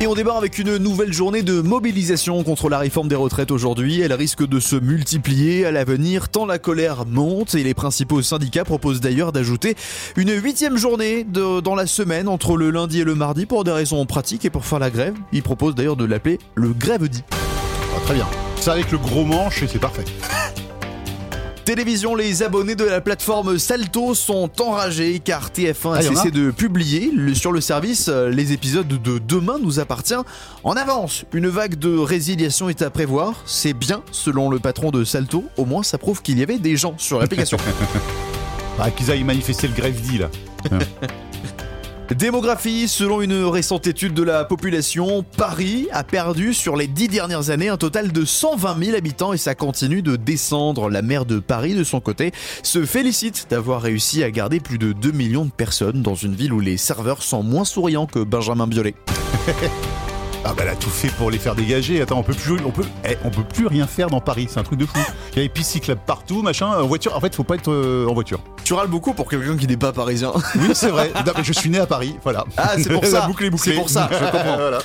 Et 0.00 0.06
on 0.06 0.14
démarre 0.14 0.36
avec 0.36 0.58
une 0.60 0.76
nouvelle 0.76 1.12
journée 1.12 1.42
de 1.42 1.60
mobilisation 1.60 2.44
contre 2.44 2.68
la 2.68 2.78
réforme 2.78 3.08
des 3.08 3.16
retraites 3.16 3.50
aujourd'hui. 3.50 4.00
Elle 4.00 4.12
risque 4.12 4.46
de 4.46 4.60
se 4.60 4.76
multiplier 4.76 5.66
à 5.66 5.72
l'avenir 5.72 6.28
tant 6.28 6.46
la 6.46 6.60
colère 6.60 7.04
monte 7.04 7.56
et 7.56 7.64
les 7.64 7.74
principaux 7.74 8.22
syndicats 8.22 8.64
proposent 8.64 9.00
d'ailleurs 9.00 9.32
d'ajouter 9.32 9.74
une 10.16 10.30
huitième 10.40 10.76
journée 10.76 11.24
de- 11.24 11.58
dans 11.60 11.74
la 11.74 11.86
semaine 11.88 12.28
entre 12.28 12.56
le 12.56 12.70
lundi 12.70 13.00
et 13.00 13.04
le 13.04 13.16
mardi 13.16 13.44
pour 13.44 13.64
des 13.64 13.72
raisons 13.72 14.06
pratiques 14.06 14.44
et 14.44 14.50
pour 14.50 14.64
faire 14.64 14.78
la 14.78 14.90
grève. 14.90 15.14
Ils 15.32 15.42
proposent 15.42 15.74
d'ailleurs 15.74 15.96
de 15.96 16.04
l'appeler 16.04 16.38
le 16.54 16.68
grève-dit. 16.68 17.24
Ah, 17.32 18.00
très 18.04 18.14
bien. 18.14 18.26
Ça 18.60 18.74
avec 18.74 18.92
le 18.92 18.98
gros 18.98 19.24
manche, 19.24 19.64
et 19.64 19.66
c'est 19.66 19.80
parfait. 19.80 20.04
Télévision, 21.68 22.14
les 22.14 22.42
abonnés 22.42 22.74
de 22.76 22.84
la 22.86 23.02
plateforme 23.02 23.58
Salto 23.58 24.14
sont 24.14 24.50
enragés 24.62 25.20
car 25.22 25.50
TF1 25.50 25.90
a 25.92 25.96
Ah, 25.96 25.98
a 25.98 26.02
cessé 26.02 26.30
de 26.30 26.50
publier 26.50 27.10
le- 27.14 27.34
sur 27.34 27.52
le 27.52 27.60
service 27.60 28.08
euh, 28.08 28.30
les 28.30 28.54
épisodes 28.54 28.88
de 28.88 29.18
Demain 29.18 29.58
nous 29.62 29.78
appartient 29.78 30.14
en 30.64 30.72
avance. 30.72 31.26
Une 31.34 31.48
vague 31.48 31.74
de 31.74 31.94
résiliation 31.98 32.70
est 32.70 32.80
à 32.80 32.88
prévoir. 32.88 33.42
C'est 33.44 33.74
bien 33.74 34.02
selon 34.12 34.48
le 34.48 34.58
patron 34.58 34.90
de 34.90 35.04
Salto. 35.04 35.44
Au 35.58 35.66
moins, 35.66 35.82
ça 35.82 35.98
prouve 35.98 36.22
qu'il 36.22 36.38
y 36.38 36.42
avait 36.42 36.56
des 36.58 36.74
gens 36.78 36.94
sur 36.96 37.18
l'application. 37.20 37.58
Ah, 38.80 38.92
qu'ils 38.92 39.10
aillent 39.10 39.24
manifester 39.24 39.66
le 39.66 39.74
grève 39.74 40.00
dit 40.00 40.18
là. 40.18 40.30
Démographie, 42.16 42.88
selon 42.88 43.20
une 43.20 43.44
récente 43.44 43.86
étude 43.86 44.14
de 44.14 44.22
la 44.22 44.44
population, 44.46 45.24
Paris 45.36 45.88
a 45.92 46.04
perdu 46.04 46.54
sur 46.54 46.74
les 46.74 46.86
dix 46.86 47.08
dernières 47.08 47.50
années 47.50 47.68
un 47.68 47.76
total 47.76 48.12
de 48.12 48.24
120 48.24 48.82
000 48.82 48.96
habitants 48.96 49.34
et 49.34 49.36
ça 49.36 49.54
continue 49.54 50.00
de 50.00 50.16
descendre. 50.16 50.88
La 50.88 51.02
maire 51.02 51.26
de 51.26 51.38
Paris, 51.38 51.74
de 51.74 51.84
son 51.84 52.00
côté, 52.00 52.32
se 52.62 52.86
félicite 52.86 53.48
d'avoir 53.50 53.82
réussi 53.82 54.24
à 54.24 54.30
garder 54.30 54.58
plus 54.58 54.78
de 54.78 54.92
2 54.92 55.12
millions 55.12 55.44
de 55.44 55.50
personnes 55.50 56.00
dans 56.00 56.14
une 56.14 56.34
ville 56.34 56.54
où 56.54 56.60
les 56.60 56.78
serveurs 56.78 57.22
sont 57.22 57.42
moins 57.42 57.66
souriants 57.66 58.06
que 58.06 58.20
Benjamin 58.20 58.66
Biolay. 58.66 58.94
Ah 60.44 60.54
bah 60.54 60.62
elle 60.62 60.68
a 60.68 60.76
tout 60.76 60.88
fait 60.90 61.08
pour 61.08 61.30
les 61.30 61.38
faire 61.38 61.54
dégager. 61.54 62.00
Attends, 62.00 62.18
on 62.18 62.22
peut 62.22 62.32
plus, 62.34 62.56
on 62.64 62.70
peut, 62.70 62.84
eh, 63.08 63.16
on 63.24 63.30
peut 63.30 63.42
plus 63.42 63.66
rien 63.66 63.86
faire 63.86 64.08
dans 64.08 64.20
Paris. 64.20 64.46
C'est 64.48 64.60
un 64.60 64.62
truc 64.62 64.78
de 64.78 64.86
fou. 64.86 64.98
Il 65.32 65.36
y 65.36 65.40
a 65.40 65.42
des 65.42 65.48
pistes 65.48 65.72
cyclables 65.72 66.00
partout, 66.06 66.42
machin. 66.42 66.66
En 66.68 66.86
voiture, 66.86 67.14
en 67.16 67.20
fait, 67.20 67.34
faut 67.34 67.44
pas 67.44 67.56
être 67.56 67.70
euh, 67.70 68.06
en 68.06 68.14
voiture. 68.14 68.40
Tu 68.64 68.72
râles 68.72 68.88
beaucoup 68.88 69.12
pour 69.14 69.28
quelqu'un 69.28 69.56
qui 69.56 69.66
n'est 69.66 69.76
pas 69.76 69.92
parisien. 69.92 70.32
Oui, 70.56 70.70
c'est 70.74 70.88
vrai. 70.90 71.10
Non, 71.26 71.32
mais 71.36 71.44
je 71.44 71.52
suis 71.52 71.68
né 71.68 71.78
à 71.78 71.86
Paris, 71.86 72.16
voilà. 72.22 72.44
Ah, 72.56 72.72
c'est 72.78 72.90
pour 72.92 73.04
ça. 73.06 73.26
boucle 73.26 73.44
est 73.44 73.50
bouclée. 73.50 73.72
C'est 73.72 73.78
pour 73.78 73.90
ça, 73.90 74.08
je 74.10 74.18
comprends. 74.18 74.56
Voilà. 74.58 74.78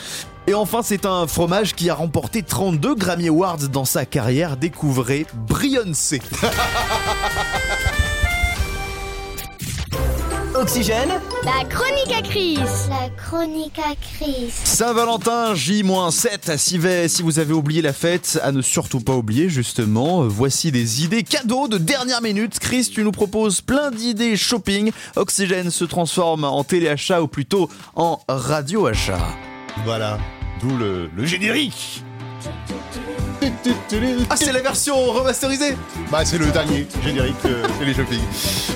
Et 0.46 0.54
enfin, 0.54 0.82
c'est 0.84 1.06
un 1.06 1.26
fromage 1.26 1.74
qui 1.74 1.90
a 1.90 1.96
remporté 1.96 2.44
32 2.44 2.96
Grammy 2.96 3.30
Awards 3.30 3.70
dans 3.72 3.86
sa 3.86 4.06
carrière. 4.06 4.58
Découvrez 4.58 5.26
Beyoncé. 5.48 6.20
Oxygène. 10.64 11.10
La 11.44 11.66
chronique 11.66 12.14
à 12.18 12.22
Chris. 12.22 12.58
La 12.90 13.10
chronique 13.22 13.78
à 13.80 13.96
Chris. 13.96 14.50
Saint-Valentin, 14.50 15.56
J-7 15.56 16.50
à 16.50 16.58
Civet. 16.58 17.10
Si 17.10 17.22
vous 17.22 17.40
avez 17.40 17.52
oublié 17.52 17.82
la 17.82 17.92
fête, 17.92 18.40
à 18.42 18.54
ne 18.54 18.62
surtout 18.62 19.02
pas 19.02 19.14
oublier, 19.14 19.50
justement, 19.50 20.26
voici 20.26 20.72
des 20.72 21.04
idées 21.04 21.24
cadeaux 21.24 21.68
de 21.68 21.78
dernière 21.78 22.22
minute. 22.22 22.60
Chris, 22.60 22.90
tu 22.94 23.04
nous 23.04 23.12
proposes 23.12 23.60
plein 23.60 23.92
d'idées 23.92 24.38
shopping. 24.38 24.94
Oxygène 25.18 25.70
se 25.70 25.84
transforme 25.84 26.46
en 26.46 26.64
téléachat 26.64 27.22
ou 27.22 27.28
plutôt 27.28 27.70
en 27.96 28.22
radio-achat. 28.30 29.20
Voilà, 29.84 30.18
d'où 30.62 30.78
le, 30.78 31.10
le 31.14 31.26
générique. 31.26 32.06
Ah, 34.30 34.36
c'est 34.36 34.52
la 34.52 34.62
version 34.62 34.96
remasterisée 35.12 35.76
Bah 36.12 36.24
c'est 36.24 36.38
le 36.38 36.48
dernier 36.52 36.88
générique 37.04 37.36
euh, 37.46 37.64
téléshopping. 37.80 38.20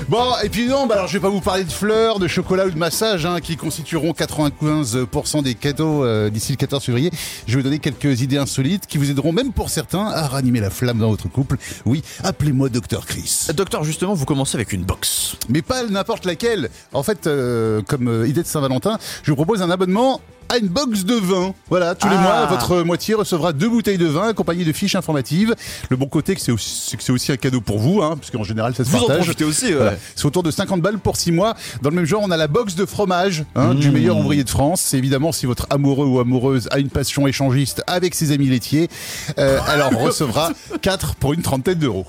Bon 0.09 0.25
et 0.43 0.49
puis 0.49 0.67
non, 0.67 0.87
bah 0.87 0.95
alors 0.95 1.07
je 1.07 1.13
vais 1.13 1.19
pas 1.19 1.29
vous 1.29 1.41
parler 1.41 1.63
de 1.63 1.71
fleurs, 1.71 2.19
de 2.19 2.27
chocolat 2.27 2.65
ou 2.65 2.71
de 2.71 2.77
massage 2.77 3.25
hein, 3.25 3.39
qui 3.39 3.55
constitueront 3.55 4.11
95% 4.11 5.43
des 5.43 5.55
cadeaux 5.55 6.03
euh, 6.03 6.29
d'ici 6.29 6.51
le 6.51 6.57
14 6.57 6.83
février. 6.83 7.11
Je 7.45 7.53
vais 7.53 7.57
vous 7.57 7.63
donner 7.63 7.79
quelques 7.79 8.21
idées 8.21 8.37
insolites 8.37 8.87
qui 8.87 8.97
vous 8.97 9.09
aideront 9.09 9.31
même 9.31 9.53
pour 9.53 9.69
certains 9.69 10.07
à 10.07 10.27
ranimer 10.27 10.59
la 10.59 10.69
flamme 10.69 10.99
dans 10.99 11.09
votre 11.09 11.29
couple. 11.29 11.57
Oui, 11.85 12.03
appelez-moi 12.23 12.69
Docteur 12.69 13.05
Chris. 13.05 13.47
Docteur, 13.53 13.83
justement, 13.83 14.13
vous 14.13 14.25
commencez 14.25 14.55
avec 14.55 14.73
une 14.73 14.83
box. 14.83 15.35
Mais 15.49 15.61
pas 15.61 15.83
n'importe 15.83 16.25
laquelle. 16.25 16.69
En 16.93 17.03
fait, 17.03 17.27
euh, 17.27 17.81
comme 17.81 18.07
euh, 18.07 18.27
idée 18.27 18.43
de 18.43 18.47
Saint-Valentin, 18.47 18.97
je 19.23 19.31
vous 19.31 19.35
propose 19.35 19.61
un 19.61 19.69
abonnement 19.69 20.21
à 20.49 20.57
une 20.57 20.67
box 20.67 21.03
de 21.05 21.15
vin. 21.15 21.53
Voilà, 21.69 21.95
tous 21.95 22.07
les 22.09 22.15
Ah. 22.15 22.21
mois, 22.21 22.45
votre 22.45 22.81
moitié 22.83 23.13
recevra 23.15 23.53
deux 23.53 23.69
bouteilles 23.69 23.97
de 23.97 24.05
vin 24.05 24.29
accompagnées 24.29 24.65
de 24.65 24.71
fiches 24.71 24.95
informatives. 24.95 25.55
Le 25.89 25.97
bon 25.97 26.07
côté, 26.07 26.35
c'est 26.37 26.51
aussi, 26.51 26.95
que 26.97 27.03
c'est 27.03 27.11
aussi 27.11 27.31
un 27.31 27.37
cadeau 27.37 27.61
pour 27.61 27.79
vous, 27.79 28.01
hein, 28.01 28.15
parce 28.17 28.31
qu'en 28.31 28.43
général, 28.43 28.73
ça 28.75 28.83
se 28.85 28.89
Vous 28.89 28.97
en 29.03 29.05
profitez 29.07 29.43
aussi, 29.43 29.67
ouais. 29.67 29.73
Voilà. 29.73 29.93
C'est 30.15 30.25
autour 30.25 30.43
de 30.43 30.51
50 30.51 30.81
balles 30.81 30.99
pour 30.99 31.17
6 31.17 31.31
mois. 31.31 31.55
Dans 31.81 31.89
le 31.89 31.95
même 31.95 32.05
genre, 32.05 32.21
on 32.23 32.31
a 32.31 32.37
la 32.37 32.47
box 32.47 32.75
de 32.75 32.85
fromage 32.85 33.43
hein, 33.55 33.73
du 33.73 33.91
meilleur 33.91 34.17
ouvrier 34.17 34.43
de 34.43 34.49
France. 34.49 34.81
C'est 34.81 34.97
évidemment 34.97 35.31
si 35.31 35.45
votre 35.45 35.67
amoureux 35.69 36.05
ou 36.05 36.19
amoureuse 36.19 36.67
a 36.71 36.79
une 36.79 36.89
passion 36.89 37.27
échangiste 37.27 37.83
avec 37.87 38.15
ses 38.15 38.31
amis 38.31 38.47
laitiers, 38.47 38.89
euh, 39.39 39.59
alors 39.67 39.91
on 39.95 39.99
recevra 40.05 40.51
4 40.81 41.15
pour 41.15 41.33
une 41.33 41.41
trentaine 41.41 41.79
d'euros. 41.79 42.05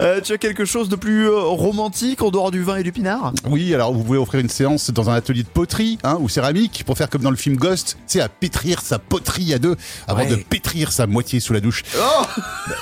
Euh, 0.00 0.20
tu 0.20 0.32
as 0.32 0.38
quelque 0.38 0.64
chose 0.64 0.88
de 0.88 0.96
plus 0.96 1.28
euh, 1.28 1.38
romantique 1.40 2.22
en 2.22 2.30
dehors 2.30 2.50
du 2.50 2.62
vin 2.62 2.76
et 2.76 2.82
du 2.82 2.92
pinard? 2.92 3.32
Oui, 3.48 3.74
alors 3.74 3.92
vous 3.92 4.02
pouvez 4.02 4.18
offrir 4.18 4.40
une 4.40 4.48
séance 4.48 4.90
dans 4.90 5.10
un 5.10 5.14
atelier 5.14 5.42
de 5.42 5.48
poterie 5.48 5.98
hein, 6.04 6.16
ou 6.20 6.28
céramique 6.28 6.82
pour 6.86 6.96
faire 6.96 7.08
comme 7.10 7.22
dans 7.22 7.30
le 7.30 7.36
film 7.36 7.56
Ghost, 7.68 7.96
c'est 8.06 8.20
à 8.20 8.28
pétrir 8.28 8.80
sa 8.80 8.98
poterie 8.98 9.52
à 9.54 9.58
deux 9.58 9.76
avant 10.06 10.20
Ouais. 10.20 10.26
de 10.26 10.36
pétrir 10.36 10.92
sa 10.92 11.06
moitié 11.06 11.40
sous 11.40 11.52
la 11.52 11.60
douche. 11.60 11.82
Bah 11.96 12.28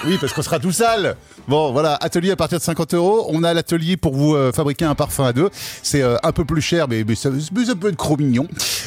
oui, 0.07 0.19
parce 0.21 0.33
qu'on 0.33 0.43
sera 0.43 0.59
tout 0.59 0.73
sale. 0.73 1.17
Bon, 1.49 1.73
voilà, 1.73 1.95
atelier 2.01 2.31
à 2.31 2.37
partir 2.37 2.59
de 2.59 2.63
50 2.65 2.95
euros. 2.95 3.27
On 3.31 3.43
a 3.45 3.53
l'atelier 3.55 3.97
pour 3.97 4.15
vous 4.15 4.35
euh, 4.35 4.53
fabriquer 4.53 4.85
un 4.85 4.95
parfum 4.95 5.25
à 5.27 5.33
deux. 5.33 5.51
C'est 5.83 6.03
euh, 6.03 6.17
un 6.23 6.33
peu 6.33 6.45
plus 6.45 6.61
cher, 6.63 6.87
mais, 6.89 7.05
mais 7.07 7.15
ça, 7.15 7.29
mais 7.31 7.65
ça 7.65 7.75
peut 7.75 7.89
être 7.89 7.97
trop 7.97 8.17
mignon. 8.17 8.47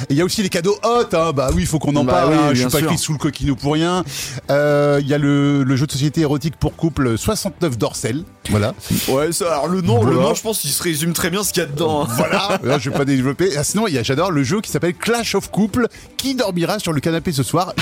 Il 0.09 0.15
y 0.15 0.21
a 0.21 0.25
aussi 0.25 0.41
les 0.43 0.49
cadeaux 0.49 0.77
hot. 0.83 1.15
Hein. 1.15 1.31
Bah 1.33 1.49
oui, 1.53 1.61
il 1.63 1.65
faut 1.67 1.79
qu'on 1.79 1.95
en 1.95 2.03
Bah 2.03 2.13
parle. 2.13 2.31
oui, 2.33 2.37
hein. 2.39 2.49
Je 2.53 2.61
suis 2.61 2.69
pas 2.69 2.79
écrit 2.79 2.97
sous 2.97 3.13
le 3.13 3.19
coquinou 3.19 3.55
pour 3.55 3.73
rien. 3.73 4.03
Euh, 4.51 4.99
Il 5.01 5.07
y 5.07 5.13
a 5.13 5.17
le, 5.17 5.63
le 5.63 5.75
jeu 5.75 5.85
de 5.87 5.91
société 5.91 6.21
érotique 6.21 6.55
pour 6.57 6.75
couple 6.75 7.17
69 7.17 7.77
dorsel. 7.77 8.23
Voilà. 8.49 8.73
Ouais, 9.09 9.31
ça, 9.31 9.51
alors 9.53 9.67
le 9.67 9.81
nom, 9.81 10.03
le 10.03 10.15
nom, 10.15 10.33
je 10.33 10.41
pense 10.41 10.59
qu'il 10.59 10.69
se 10.69 10.81
résume 10.83 11.13
très 11.13 11.29
bien 11.29 11.43
ce 11.43 11.51
qu'il 11.53 11.61
y 11.63 11.65
a 11.65 11.69
dedans. 11.69 12.03
hein. 12.03 12.07
Voilà, 12.15 12.59
Là, 12.63 12.77
je 12.79 12.89
vais 12.89 12.97
pas 12.97 13.05
développer. 13.05 13.55
Ah, 13.57 13.63
sinon, 13.63 13.85
j'adore 13.89 14.31
le 14.31 14.43
jeu 14.43 14.61
qui 14.61 14.71
s'appelle 14.71 14.93
Clash 14.95 15.35
of 15.35 15.49
Couple. 15.51 15.87
Qui 16.17 16.35
dormira 16.35 16.79
sur 16.79 16.93
le 16.93 16.99
canapé 17.01 17.31
ce 17.31 17.43
soir? 17.43 17.73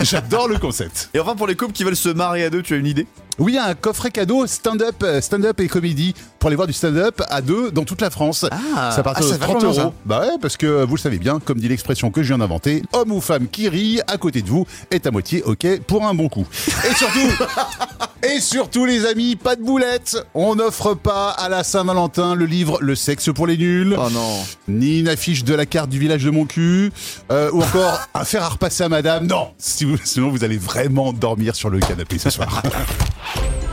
J'adore 0.00 0.48
le 0.48 0.58
concept. 0.58 1.10
Et 1.14 1.20
enfin, 1.20 1.34
pour 1.36 1.46
les 1.46 1.54
couples 1.56 1.72
qui 1.72 1.84
veulent 1.84 1.96
se 1.96 2.08
marier 2.08 2.44
à 2.44 2.50
deux, 2.50 2.62
tu 2.62 2.74
as 2.74 2.76
une 2.76 2.86
idée? 2.86 3.06
Oui, 3.38 3.56
un 3.56 3.74
coffret 3.74 4.10
cadeau 4.10 4.46
stand-up, 4.46 4.96
euh, 5.02 5.20
stand-up 5.20 5.58
et 5.60 5.68
comédie 5.68 6.14
pour 6.38 6.48
aller 6.48 6.56
voir 6.56 6.66
du 6.66 6.74
stand-up 6.74 7.22
à 7.30 7.40
deux 7.40 7.70
dans 7.70 7.84
toute 7.84 8.00
la 8.02 8.10
France. 8.10 8.44
Ah. 8.50 8.90
ça 8.94 9.02
part 9.02 9.14
Ah, 9.16 9.20
de 9.20 9.26
vachement 9.26 9.46
30 9.46 9.58
bien, 9.60 9.68
euros. 9.68 9.74
ça. 9.74 9.92
Bah 10.04 10.20
ouais, 10.20 10.38
parce 10.42 10.56
que 10.56 10.84
vous 10.84 10.96
le 10.96 11.00
savez 11.00 11.18
bien, 11.18 11.38
comme 11.40 11.58
dit 11.58 11.68
l'expression 11.68 12.10
que 12.10 12.22
je 12.22 12.28
viens 12.28 12.38
d'inventer, 12.38 12.82
homme 12.92 13.12
ou 13.12 13.20
femme 13.20 13.48
qui 13.48 13.68
rit 13.68 14.00
à 14.06 14.16
côté 14.18 14.42
de 14.42 14.48
vous 14.48 14.66
est 14.90 15.06
à 15.06 15.10
moitié 15.10 15.42
ok 15.42 15.80
pour 15.86 16.06
un 16.06 16.14
bon 16.14 16.28
coup. 16.28 16.46
Et 16.90 16.94
surtout, 16.94 17.44
et 18.22 18.40
surtout 18.40 18.84
les 18.84 19.06
amis, 19.06 19.36
pas 19.36 19.56
de 19.56 19.62
boulettes. 19.62 20.18
On 20.34 20.56
n'offre 20.56 20.94
pas 20.94 21.30
à 21.30 21.48
la 21.48 21.64
Saint-Valentin 21.64 22.34
le 22.34 22.44
livre 22.46 22.78
Le 22.80 22.94
sexe 22.94 23.30
pour 23.34 23.46
les 23.46 23.56
nuls 23.56 23.96
Oh 23.98 24.10
non. 24.10 24.38
ni 24.68 25.00
une 25.00 25.08
affiche 25.08 25.44
de 25.44 25.54
la 25.54 25.66
carte 25.66 25.88
du 25.90 25.98
village 25.98 26.24
de 26.24 26.30
mon 26.30 26.44
cul, 26.46 26.92
euh, 27.32 27.50
ou 27.52 27.62
encore 27.62 28.00
un 28.14 28.24
fer 28.24 28.42
à 28.42 28.48
repasser 28.50 28.84
à 28.84 28.88
madame. 28.90 29.26
Non, 29.26 29.52
si 29.58 29.84
vous- 29.84 29.96
sinon 30.04 30.28
vous 30.30 30.44
allez 30.44 30.58
vraiment 30.58 31.12
dormir 31.12 31.54
sur 31.54 31.70
le 31.70 31.80
canapé 31.80 32.18
ce 32.18 32.28
soir. 32.30 32.62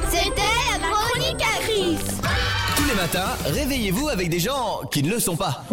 C'était 0.09 0.41
la 0.71 0.89
chronique 0.89 1.41
à 1.41 1.61
Chris. 1.61 1.97
Tous 2.75 2.85
les 2.85 2.95
matins, 2.95 3.35
réveillez-vous 3.45 4.09
avec 4.09 4.29
des 4.29 4.39
gens 4.39 4.81
qui 4.91 5.03
ne 5.03 5.09
le 5.09 5.19
sont 5.19 5.35
pas. 5.35 5.63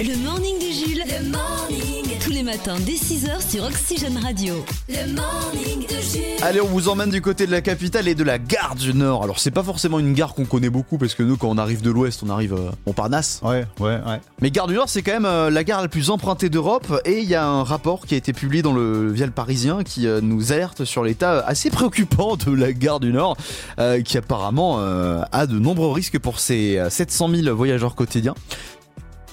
Le 0.00 0.16
morning 0.22 0.58
de 0.58 0.70
Jules. 0.72 1.04
Le 1.06 1.28
morning. 1.30 1.93
Tous 2.34 2.38
les 2.38 2.44
matins 2.46 2.74
dès 2.80 2.94
6h 2.94 3.48
sur 3.48 3.62
Oxygène 3.62 4.18
Radio. 4.18 4.64
Le 4.88 5.14
morning 5.14 5.86
de 5.86 6.00
Jules. 6.02 6.42
Allez, 6.42 6.60
on 6.60 6.66
vous 6.66 6.88
emmène 6.88 7.10
du 7.10 7.22
côté 7.22 7.46
de 7.46 7.52
la 7.52 7.60
capitale 7.60 8.08
et 8.08 8.16
de 8.16 8.24
la 8.24 8.40
gare 8.40 8.74
du 8.74 8.92
Nord. 8.92 9.22
Alors, 9.22 9.38
c'est 9.38 9.52
pas 9.52 9.62
forcément 9.62 10.00
une 10.00 10.14
gare 10.14 10.34
qu'on 10.34 10.44
connaît 10.44 10.68
beaucoup 10.68 10.98
parce 10.98 11.14
que 11.14 11.22
nous, 11.22 11.36
quand 11.36 11.48
on 11.48 11.58
arrive 11.58 11.80
de 11.80 11.90
l'Ouest, 11.90 12.24
on 12.26 12.30
arrive 12.30 12.54
euh, 12.54 12.72
Montparnasse. 12.86 13.40
Ouais, 13.44 13.64
ouais, 13.78 14.00
ouais. 14.04 14.20
Mais 14.40 14.50
Gare 14.50 14.66
du 14.66 14.74
Nord, 14.74 14.88
c'est 14.88 15.02
quand 15.02 15.12
même 15.12 15.26
euh, 15.26 15.48
la 15.48 15.62
gare 15.62 15.80
la 15.80 15.86
plus 15.86 16.10
empruntée 16.10 16.48
d'Europe 16.48 16.92
et 17.04 17.20
il 17.20 17.28
y 17.28 17.36
a 17.36 17.46
un 17.46 17.62
rapport 17.62 18.04
qui 18.04 18.14
a 18.14 18.16
été 18.16 18.32
publié 18.32 18.62
dans 18.62 18.72
le 18.72 19.12
via 19.12 19.26
le 19.26 19.32
Parisien 19.32 19.84
qui 19.84 20.08
euh, 20.08 20.20
nous 20.20 20.50
alerte 20.50 20.84
sur 20.84 21.04
l'état 21.04 21.38
assez 21.38 21.70
préoccupant 21.70 22.34
de 22.34 22.50
la 22.50 22.72
Gare 22.72 22.98
du 22.98 23.12
Nord 23.12 23.36
euh, 23.78 24.02
qui 24.02 24.18
apparemment 24.18 24.78
euh, 24.80 25.22
a 25.30 25.46
de 25.46 25.60
nombreux 25.60 25.92
risques 25.92 26.18
pour 26.18 26.40
ses 26.40 26.78
euh, 26.78 26.90
700 26.90 27.28
000 27.28 27.54
voyageurs 27.54 27.94
quotidiens. 27.94 28.34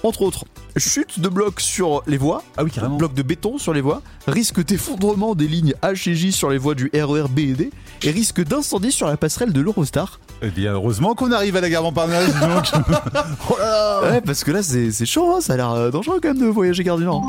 Entre 0.04 0.24
autres, 0.24 0.46
chute 0.78 1.20
de 1.20 1.30
blocs 1.30 1.62
sur 1.62 2.02
les 2.08 2.18
voies, 2.18 2.42
Ah 2.58 2.64
oui, 2.64 2.72
carrément. 2.72 2.98
blocs 2.98 3.14
de 3.14 3.22
béton 3.22 3.60
sur 3.60 3.72
les 3.72 3.82
voies, 3.82 4.02
risque 4.28 4.66
d'effondrement 4.66 5.36
des 5.36 5.48
lignes 5.48 5.76
H 5.84 6.10
et 6.10 6.16
J 6.16 6.32
sur 6.32 6.50
les 6.50 6.58
voies 6.58 6.74
du 6.74 6.90
RER 6.94 7.26
B 7.30 7.40
et 7.40 7.54
D 7.54 7.70
et 8.02 8.10
risque 8.12 8.44
d'incendie 8.44 8.92
sur 8.92 9.06
la 9.08 9.16
passerelle 9.16 9.54
de 9.54 9.62
l'Eurostar. 9.62 10.20
Eh 10.42 10.50
bien, 10.50 10.74
heureusement 10.74 11.14
qu'on 11.14 11.32
arrive 11.32 11.56
à 11.56 11.62
la 11.62 11.70
gare 11.70 11.84
Montparnasse, 11.84 12.34
donc. 12.40 12.72
oh 13.52 13.56
là 13.60 14.02
là. 14.02 14.12
Ouais, 14.12 14.22
parce 14.22 14.44
que 14.44 14.50
là, 14.52 14.64
c'est 14.64 15.06
chaud, 15.06 15.36
hein, 15.36 15.42
ça 15.42 15.54
a 15.54 15.58
l'air 15.58 15.70
euh, 15.72 15.92
dangereux 15.92 16.20
quand 16.20 16.30
même 16.30 16.40
de 16.40 16.48
voyager 16.48 16.84
Gare 16.84 16.98
du 16.98 17.04
Nord. 17.04 17.24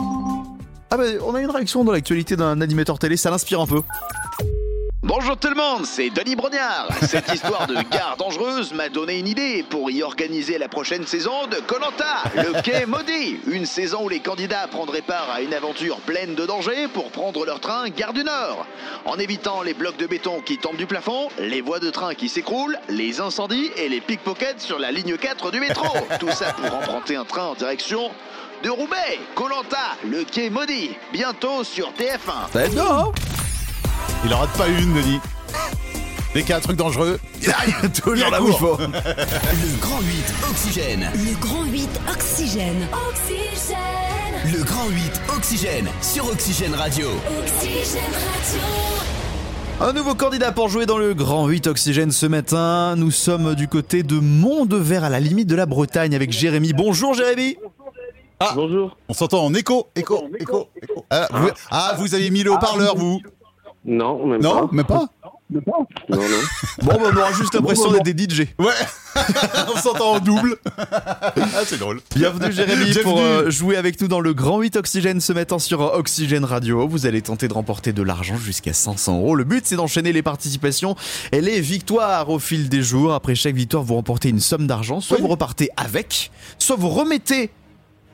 Ah 0.91 0.97
bah, 0.97 1.05
on 1.27 1.35
a 1.35 1.41
une 1.41 1.51
réaction 1.51 1.85
dans 1.85 1.93
l'actualité 1.93 2.37
d'un 2.37 2.61
animateur 2.63 2.99
télé, 2.99 3.17
ça 3.19 3.31
l'inspire 3.31 3.61
un 3.61 3.67
peu. 3.67 3.83
Bonjour 5.05 5.37
tout 5.37 5.49
le 5.49 5.57
monde, 5.57 5.85
c'est 5.85 6.11
Denis 6.11 6.37
Brognard. 6.37 6.87
Cette 7.03 7.29
histoire 7.35 7.67
de 7.67 7.75
gare 7.75 8.15
dangereuse 8.17 8.73
m'a 8.73 8.89
donné 8.89 9.19
une 9.19 9.27
idée 9.27 9.65
pour 9.69 9.91
y 9.91 10.01
organiser 10.01 10.59
la 10.59 10.69
prochaine 10.69 11.05
saison 11.09 11.49
de 11.49 11.57
Colanta, 11.57 12.23
le 12.37 12.63
quai 12.63 12.87
maudit. 12.87 13.41
Une 13.49 13.67
saison 13.67 14.05
où 14.05 14.09
les 14.09 14.21
candidats 14.21 14.69
prendraient 14.69 15.03
part 15.03 15.29
à 15.29 15.41
une 15.41 15.55
aventure 15.55 15.97
pleine 16.03 16.37
de 16.37 16.47
dangers 16.47 16.87
pour 16.87 17.11
prendre 17.11 17.45
leur 17.45 17.59
train 17.59 17.89
gare 17.89 18.13
du 18.13 18.23
Nord. 18.23 18.65
En 19.05 19.19
évitant 19.19 19.63
les 19.63 19.75
blocs 19.75 19.97
de 19.97 20.07
béton 20.07 20.41
qui 20.41 20.59
tombent 20.59 20.77
du 20.77 20.87
plafond, 20.87 21.31
les 21.41 21.63
voies 21.63 21.81
de 21.81 21.91
train 21.91 22.15
qui 22.15 22.29
s'écroulent, 22.29 22.79
les 22.89 23.21
incendies 23.21 23.73
et 23.77 23.89
les 23.89 24.01
pickpockets 24.01 24.61
sur 24.61 24.79
la 24.79 24.93
ligne 24.93 25.17
4 25.17 25.51
du 25.51 25.59
métro. 25.59 25.89
Tout 26.21 26.31
ça 26.31 26.53
pour 26.53 26.73
emprunter 26.77 27.17
un 27.17 27.25
train 27.25 27.47
en 27.47 27.55
direction 27.55 28.09
de 28.63 28.71
Roubaix. 28.71 29.19
Colanta, 29.35 29.97
le 30.05 30.23
quai 30.23 30.49
maudit. 30.49 30.93
Bientôt 31.13 31.65
sur 31.65 31.93
TF1. 31.93 32.53
Il 34.25 34.33
en 34.33 34.39
rate 34.39 34.57
pas 34.57 34.69
une, 34.69 34.95
Denis. 34.95 35.21
Dès 36.33 36.41
qu'il 36.43 36.51
y 36.51 36.53
a 36.53 36.57
un 36.57 36.61
truc 36.61 36.77
dangereux, 36.77 37.19
il 37.43 37.51
arrive 37.51 37.91
Toujours 37.91 38.31
là 38.31 38.41
où 38.41 38.49
il 38.49 38.55
faut. 38.55 38.79
Le 38.79 39.81
Grand 39.81 40.01
8 40.01 40.35
Oxygène. 40.49 41.11
Le 41.15 41.41
grand 41.41 41.65
8 41.65 42.01
Oxygène. 42.11 42.89
Oxygène. 43.09 44.57
Le 44.57 44.65
Grand 44.65 44.89
8 44.89 45.23
Oxygène 45.37 45.89
sur 46.01 46.27
Oxygène 46.27 46.75
Radio. 46.75 47.09
Oxygène 47.41 48.03
Radio. 48.03 48.63
Un 49.81 49.93
nouveau 49.93 50.15
candidat 50.15 50.53
pour 50.53 50.69
jouer 50.69 50.87
dans 50.87 50.99
le 50.99 51.15
Grand 51.15 51.49
8 51.49 51.67
Oxygène 51.67 52.13
ce 52.13 52.27
matin. 52.27 52.95
Nous 52.97 53.11
sommes 53.11 53.57
du 53.57 53.67
côté 53.67 54.05
de 54.05 54.21
Mont-de-Vert 54.21 55.05
à 55.05 55.11
la 55.11 55.21
limite 55.21 55.49
de 55.49 55.57
la 55.57 55.67
Bretagne 55.67 56.15
avec 56.15 56.31
Jérémy. 56.31 56.73
Bonjour 56.73 57.15
Jérémy 57.15 57.57
Bonjour. 58.55 58.97
on 59.09 59.13
s'entend 59.15 59.45
en 59.45 59.55
écho, 59.55 59.89
écho, 59.95 60.29
écho, 60.39 60.69
écho. 60.81 61.05
Ah, 61.11 61.29
vous, 61.31 61.49
ah, 61.71 61.95
vous 61.99 62.15
avez 62.15 62.31
mis 62.31 62.43
le 62.43 62.53
haut-parleur, 62.53 62.97
vous 62.97 63.21
Non, 63.85 64.27
même 64.27 64.41
Non, 64.41 64.69
pas. 64.69 64.75
même 64.75 64.85
pas 64.87 65.09
Non, 65.51 65.61
non. 66.09 66.19
Bon, 66.83 66.93
bah, 66.95 67.11
on 67.13 67.17
aura 67.17 67.33
juste 67.33 67.55
l'impression 67.55 67.91
d'être 67.93 68.05
des 68.05 68.25
DJ. 68.25 68.47
Ouais 68.59 68.73
On 69.75 69.77
s'entend 69.79 70.13
en 70.15 70.21
double 70.21 70.57
Ah, 70.79 71.61
c'est 71.67 71.79
drôle. 71.79 72.01
Bienvenue 72.15 72.53
Jérémy 72.53 72.85
Bienvenue. 72.87 73.03
pour 73.03 73.21
euh, 73.21 73.51
jouer 73.51 73.77
avec 73.77 74.01
nous 74.01 74.09
dans 74.09 74.21
le 74.21 74.33
Grand 74.35 74.61
8 74.61 74.77
Oxygène 74.77 75.21
ce 75.21 75.33
matin 75.33 75.59
sur 75.59 75.83
euh, 75.83 75.99
Oxygène 75.99 76.45
Radio. 76.45 76.87
Vous 76.89 77.07
allez 77.07 77.21
tenter 77.23 77.49
de 77.49 77.53
remporter 77.53 77.93
de 77.93 78.03
l'argent 78.03 78.37
jusqu'à 78.37 78.73
500 78.73 79.19
euros. 79.19 79.35
Le 79.35 79.45
but 79.45 79.67
c'est 79.67 79.77
d'enchaîner 79.77 80.13
les 80.13 80.23
participations 80.23 80.97
et 81.33 81.41
les 81.41 81.61
victoires 81.61 82.31
au 82.31 82.39
fil 82.39 82.69
des 82.69 82.83
jours. 82.83 83.13
Après 83.13 83.35
chaque 83.35 83.55
victoire, 83.57 83.83
vous 83.83 83.97
remportez 83.97 84.29
une 84.31 84.41
somme 84.41 84.67
d'argent. 84.67 85.01
Soit 85.01 85.17
Oui. 85.19 85.23
vous 85.23 85.29
repartez 85.29 85.69
avec, 85.77 86.31
soit 86.59 86.77
vous 86.77 86.89
remettez 86.89 87.51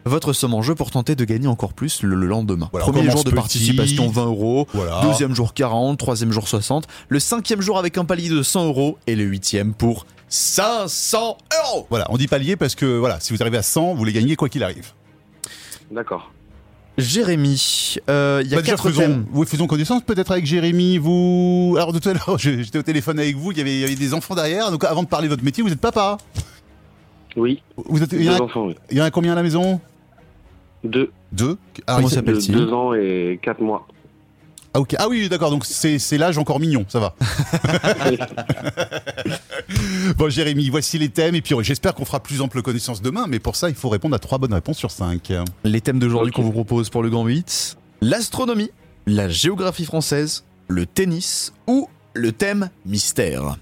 votre 0.08 0.32
somme 0.32 0.54
en 0.54 0.62
jeu 0.62 0.74
pour 0.74 0.90
tenter 0.90 1.14
de 1.14 1.24
gagner 1.24 1.46
encore 1.46 1.72
plus 1.72 2.02
le, 2.02 2.14
le 2.14 2.26
lendemain. 2.26 2.68
Voilà, 2.72 2.84
Premier 2.86 3.10
jour 3.10 3.24
de 3.24 3.30
petit. 3.30 3.34
participation 3.36 4.08
20 4.08 4.24
euros, 4.26 4.66
Voilà. 4.74 5.00
deuxième 5.02 5.34
jour 5.34 5.54
40, 5.54 5.98
troisième 5.98 6.32
jour 6.32 6.48
60, 6.48 6.86
le 7.08 7.20
cinquième 7.20 7.60
jour 7.60 7.78
avec 7.78 7.96
un 7.98 8.04
palier 8.04 8.28
de 8.28 8.42
100 8.42 8.66
euros 8.66 8.98
et 9.06 9.14
le 9.16 9.24
huitième 9.24 9.72
pour 9.74 10.06
500 10.28 11.36
euros. 11.64 11.86
Voilà, 11.90 12.06
on 12.10 12.16
dit 12.16 12.26
palier 12.28 12.56
parce 12.56 12.74
que 12.74 12.84
voilà, 12.98 13.20
si 13.20 13.32
vous 13.34 13.42
arrivez 13.42 13.58
à 13.58 13.62
100, 13.62 13.94
vous 13.94 14.04
les 14.04 14.12
gagnez 14.12 14.36
quoi 14.36 14.48
qu'il 14.48 14.62
arrive. 14.62 14.92
D'accord. 15.90 16.30
Jérémy, 16.98 17.94
euh, 18.10 18.42
il 18.44 18.50
y 18.50 18.54
a 18.54 18.56
Bah, 18.56 18.62
déjà, 18.62 18.72
quatre 18.72 18.88
faisons, 18.88 19.00
thèmes. 19.00 19.26
oui, 19.32 19.46
faisons 19.46 19.68
connaissance 19.68 20.02
peut-être 20.02 20.32
avec 20.32 20.44
Jérémy. 20.46 20.98
Vous, 20.98 21.74
alors 21.76 21.92
de 21.92 22.00
tout 22.00 22.08
à 22.08 22.12
l'heure, 22.14 22.36
j'étais 22.38 22.78
au 22.78 22.82
téléphone 22.82 23.20
avec 23.20 23.36
vous, 23.36 23.52
il 23.52 23.58
y 23.58 23.60
avait, 23.60 23.72
il 23.76 23.80
y 23.80 23.84
avait 23.84 23.94
des 23.94 24.14
enfants 24.14 24.34
derrière. 24.34 24.70
Donc 24.72 24.82
avant 24.84 25.04
de 25.04 25.08
parler 25.08 25.28
de 25.28 25.32
votre 25.32 25.44
métier, 25.44 25.62
vous 25.62 25.70
êtes 25.72 25.80
papa. 25.80 26.18
Oui, 27.36 27.62
Vous 27.76 28.02
êtes, 28.02 28.12
il 28.12 28.24
y, 28.24 28.28
en 28.28 28.32
deux 28.32 28.38
a, 28.40 28.42
enfants, 28.44 28.66
oui. 28.66 28.74
il 28.90 28.98
y 28.98 29.00
en 29.00 29.04
a 29.04 29.12
combien 29.12 29.30
à 29.32 29.36
la 29.36 29.44
maison? 29.44 29.80
Deux. 30.84 31.10
Deux 31.32 31.58
ah, 31.86 31.96
Comment 31.96 32.08
il- 32.08 32.14
s'appelle-t-il 32.14 32.54
Deux 32.54 32.72
ans 32.72 32.94
et 32.94 33.38
quatre 33.42 33.60
mois. 33.60 33.86
ah, 34.74 34.80
ok. 34.80 34.94
ah 34.98 35.08
oui, 35.08 35.28
d'accord, 35.28 35.50
donc 35.50 35.64
c'est 35.66 35.98
c'est 35.98 36.18
l'âge 36.18 36.38
encore 36.38 36.60
mignon, 36.60 36.84
ça 36.88 37.00
va. 37.00 37.14
bon, 40.16 40.28
Jérémy, 40.30 40.70
voici 40.70 40.98
les 40.98 41.08
thèmes, 41.08 41.34
et 41.34 41.42
puis 41.42 41.54
j'espère 41.62 41.94
qu'on 41.94 42.04
fera 42.04 42.20
plus 42.20 42.40
ample 42.40 42.62
connaissance 42.62 43.02
demain, 43.02 43.26
mais 43.28 43.38
pour 43.38 43.56
ça, 43.56 43.68
il 43.68 43.74
faut 43.74 43.88
répondre 43.88 44.14
à 44.14 44.18
trois 44.18 44.38
bonnes 44.38 44.54
réponses 44.54 44.78
sur 44.78 44.90
cinq. 44.90 45.32
Les 45.64 45.80
thèmes 45.80 45.98
d'aujourd'hui 45.98 46.32
qu'on 46.32 46.42
vous 46.42 46.52
propose 46.52 46.90
pour 46.90 47.02
le 47.02 47.10
Grand 47.10 47.26
8 47.26 47.76
l'astronomie, 48.00 48.70
la 49.06 49.28
géographie 49.28 49.84
française, 49.84 50.44
le 50.68 50.86
tennis 50.86 51.52
ou 51.66 51.88
le 52.14 52.32
thème 52.32 52.70
mystère. 52.86 53.56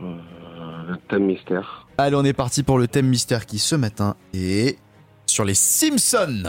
Euh, 0.00 0.14
le 0.88 0.96
thème 1.08 1.24
mystère. 1.26 1.85
Allez, 1.98 2.16
on 2.16 2.24
est 2.24 2.32
parti 2.32 2.62
pour 2.62 2.78
le 2.78 2.88
thème 2.88 3.06
mystère 3.06 3.46
qui 3.46 3.58
ce 3.58 3.74
matin 3.74 4.16
est 4.34 4.78
sur 5.26 5.44
les 5.44 5.54
Simpsons. 5.54 6.42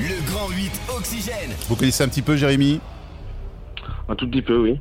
Le 0.00 0.30
grand 0.30 0.48
8 0.50 0.70
Oxygène. 0.96 1.50
Vous 1.68 1.74
connaissez 1.76 2.04
un 2.04 2.08
petit 2.08 2.22
peu, 2.22 2.36
Jérémy? 2.36 2.80
Un 4.08 4.14
tout 4.14 4.30
petit 4.30 4.42
peu, 4.42 4.56
oui. 4.62 4.80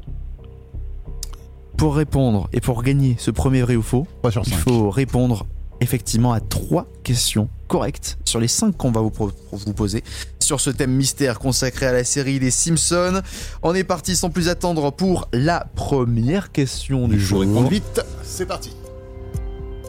Pour 1.75 1.95
répondre 1.95 2.49
et 2.53 2.61
pour 2.61 2.83
gagner 2.83 3.15
ce 3.19 3.31
premier 3.31 3.61
vrai 3.63 3.75
ou 3.75 3.81
faux, 3.81 4.07
3 4.21 4.31
sur 4.31 4.43
il 4.45 4.53
5. 4.53 4.59
faut 4.59 4.89
répondre 4.91 5.45
effectivement 5.79 6.33
à 6.33 6.39
trois 6.39 6.87
questions 7.03 7.49
correctes 7.67 8.17
sur 8.25 8.39
les 8.39 8.47
cinq 8.47 8.75
qu'on 8.77 8.91
va 8.91 9.01
vous, 9.01 9.11
pro- 9.11 9.31
vous 9.51 9.73
poser 9.73 10.03
sur 10.39 10.59
ce 10.59 10.71
thème 10.71 10.91
mystère 10.91 11.37
consacré 11.37 11.85
à 11.85 11.91
la 11.93 12.03
série 12.03 12.39
Les 12.39 12.49
Simpsons. 12.51 13.21
On 13.61 13.75
est 13.75 13.83
parti 13.83 14.15
sans 14.15 14.29
plus 14.31 14.49
attendre 14.49 14.91
pour 14.91 15.27
la 15.33 15.67
première 15.75 16.51
question 16.51 17.07
du 17.07 17.19
jour. 17.19 17.41
répondre 17.41 17.69
vite, 17.69 18.01
c'est 18.23 18.45
parti. 18.47 18.71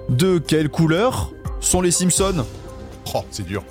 De 0.09 0.39
quelle 0.39 0.69
couleur 0.69 1.33
sont 1.61 1.81
les 1.81 1.91
Simpsons 1.91 2.45
Oh, 3.15 3.25
c'est 3.31 3.45
dur. 3.45 3.63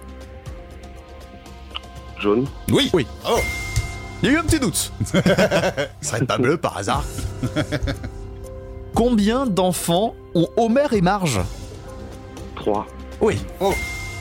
Jaune. 2.19 2.45
Oui 2.71 2.89
Oui. 2.93 3.07
Oh 3.29 3.39
Il 4.21 4.29
y 4.29 4.31
a 4.31 4.35
eu 4.35 4.37
un 4.39 4.43
petit 4.43 4.59
doute. 4.59 4.91
Ça 5.05 5.21
serait 6.01 6.25
pas 6.25 6.37
bleu 6.37 6.57
par 6.57 6.77
hasard 6.77 7.03
Combien 8.93 9.45
d'enfants 9.45 10.15
ont 10.33 10.47
Homer 10.57 10.87
et 10.91 11.01
Marge 11.01 11.39
Trois. 12.55 12.87
Oui. 13.21 13.37
Oh. 13.59 13.73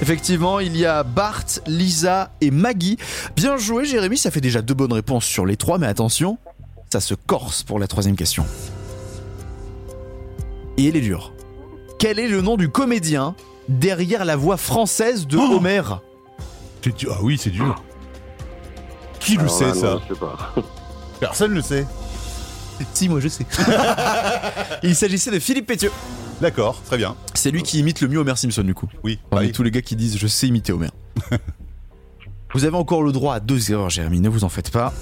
Effectivement, 0.02 0.60
il 0.60 0.76
y 0.76 0.84
a 0.84 1.02
Bart, 1.02 1.44
Lisa 1.66 2.30
et 2.42 2.50
Maggie. 2.50 2.98
Bien 3.34 3.56
joué, 3.56 3.86
Jérémy, 3.86 4.18
ça 4.18 4.30
fait 4.30 4.42
déjà 4.42 4.60
deux 4.60 4.74
bonnes 4.74 4.92
réponses 4.92 5.24
sur 5.24 5.46
les 5.46 5.56
trois, 5.56 5.78
mais 5.78 5.86
attention, 5.86 6.36
ça 6.92 7.00
se 7.00 7.14
corse 7.14 7.62
pour 7.62 7.78
la 7.78 7.86
troisième 7.86 8.16
question. 8.16 8.44
Et 10.76 10.88
elle 10.88 10.96
est 10.96 11.00
dure. 11.00 11.32
Quel 11.98 12.18
est 12.18 12.28
le 12.28 12.42
nom 12.42 12.56
du 12.56 12.68
comédien 12.68 13.34
derrière 13.68 14.24
la 14.24 14.36
voix 14.36 14.56
française 14.56 15.26
de 15.26 15.36
Oh 15.38 15.56
Homer? 15.56 15.82
C'est 16.82 16.94
dur. 16.96 17.14
Ah 17.18 17.20
oui, 17.22 17.38
c'est 17.38 17.50
dur. 17.50 17.82
Qui 19.18 19.34
le 19.34 19.40
Alors 19.40 19.50
sait, 19.50 19.66
là, 19.66 19.74
ça 19.74 19.86
non, 19.94 20.00
Je 20.08 20.14
sais 20.14 20.20
pas. 20.20 20.54
Personne 21.20 21.52
le 21.54 21.62
sait. 21.62 21.86
Si, 22.92 23.08
moi 23.08 23.20
je 23.20 23.28
sais. 23.28 23.46
il 24.82 24.94
s'agissait 24.94 25.30
de 25.30 25.38
Philippe 25.38 25.66
Pétieux. 25.66 25.90
D'accord, 26.40 26.80
très 26.84 26.98
bien. 26.98 27.16
C'est 27.34 27.50
lui 27.50 27.62
qui 27.62 27.78
imite 27.78 28.02
le 28.02 28.08
mieux 28.08 28.18
Homer 28.18 28.36
Simpson, 28.36 28.62
du 28.62 28.74
coup. 28.74 28.86
Oui, 29.02 29.18
Parmi 29.30 29.46
oui. 29.46 29.52
tous 29.52 29.62
les 29.62 29.70
gars 29.70 29.80
qui 29.80 29.96
disent 29.96 30.18
je 30.18 30.26
sais 30.26 30.46
imiter 30.46 30.72
Homer. 30.72 30.90
vous 32.54 32.64
avez 32.64 32.76
encore 32.76 33.02
le 33.02 33.12
droit 33.12 33.34
à 33.36 33.40
deux 33.40 33.72
erreurs, 33.72 33.88
Jérémy, 33.90 34.20
ne 34.20 34.28
vous 34.28 34.44
en 34.44 34.50
faites 34.50 34.70
pas. 34.70 34.92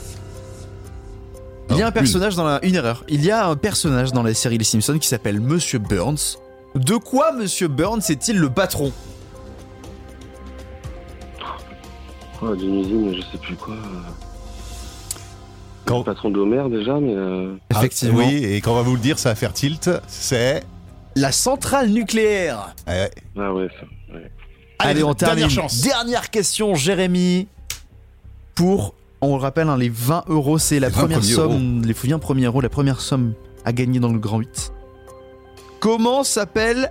Il 1.71 1.77
y 1.77 1.81
a 1.81 1.85
Non, 1.85 1.89
un 1.89 1.93
personnage 1.93 2.37
dans 2.37 2.45
la. 2.45 2.65
Une 2.65 2.77
erreur. 2.77 3.05
Il 3.09 3.25
y 3.25 3.31
a 3.33 3.49
un 3.49 3.57
personnage 3.57 4.13
dans 4.13 4.23
la 4.23 4.33
série 4.35 4.57
Les 4.59 4.65
Simpsons 4.65 4.99
qui 4.99 5.09
s'appelle 5.09 5.41
Monsieur 5.41 5.81
Burns. 5.81 6.39
De 6.75 6.97
quoi 6.97 7.33
Monsieur 7.33 7.69
Burns 7.69 8.01
est-il 8.11 8.39
le 8.39 8.51
patron 8.51 8.93
Oh, 12.43 12.55
d'une 12.55 12.81
usine, 12.81 13.15
je 13.15 13.21
sais 13.23 13.39
plus 13.39 13.55
quoi. 13.57 13.77
Quand- 15.87 15.99
Le 15.99 16.05
patron 16.05 16.31
d'Homer 16.31 16.69
déjà, 16.71 16.99
mais. 16.99 17.15
euh, 17.15 17.55
Ah, 17.73 17.79
Effectivement. 17.79 18.19
oui, 18.19 18.45
et 18.45 18.61
quand 18.61 18.73
on 18.73 18.77
va 18.77 18.83
vous 18.83 18.95
le 18.95 19.01
dire, 19.01 19.19
ça 19.19 19.31
va 19.31 19.35
faire 19.35 19.53
tilt. 19.53 19.89
C'est. 20.09 20.63
La 21.17 21.31
centrale 21.31 21.91
nucléaire. 21.91 22.75
Ouais. 22.89 23.11
Ah 23.39 23.55
ouais, 23.55 23.69
ça. 23.81 24.15
ouais. 24.15 24.31
Allez, 24.81 25.05
on 25.05 25.15
termine. 25.15 25.37
dernière 25.37 25.51
chance. 25.51 25.81
Dernière 25.83 26.31
question, 26.31 26.75
Jérémy. 26.75 27.47
Pour, 28.55 28.95
on 29.21 29.37
le 29.37 29.41
rappelle, 29.43 29.69
hein, 29.69 29.77
les 29.79 29.89
20 29.89 30.25
euros, 30.29 30.59
c'est 30.59 30.81
la 30.81 30.89
Les 30.89 30.95
20 30.95 31.01
première 31.01 31.25
somme, 31.25 31.83
les 31.85 31.93
20 31.93 32.19
premiers 32.19 32.47
euros, 32.47 32.61
la 32.61 32.69
première 32.69 33.01
somme 33.01 33.35
à 33.65 33.73
gagner 33.73 34.01
dans 34.01 34.13
le 34.13 34.19
Grand 34.19 34.39
8. 34.39 34.73
Comment 35.85 36.25
s'appelle 36.25 36.91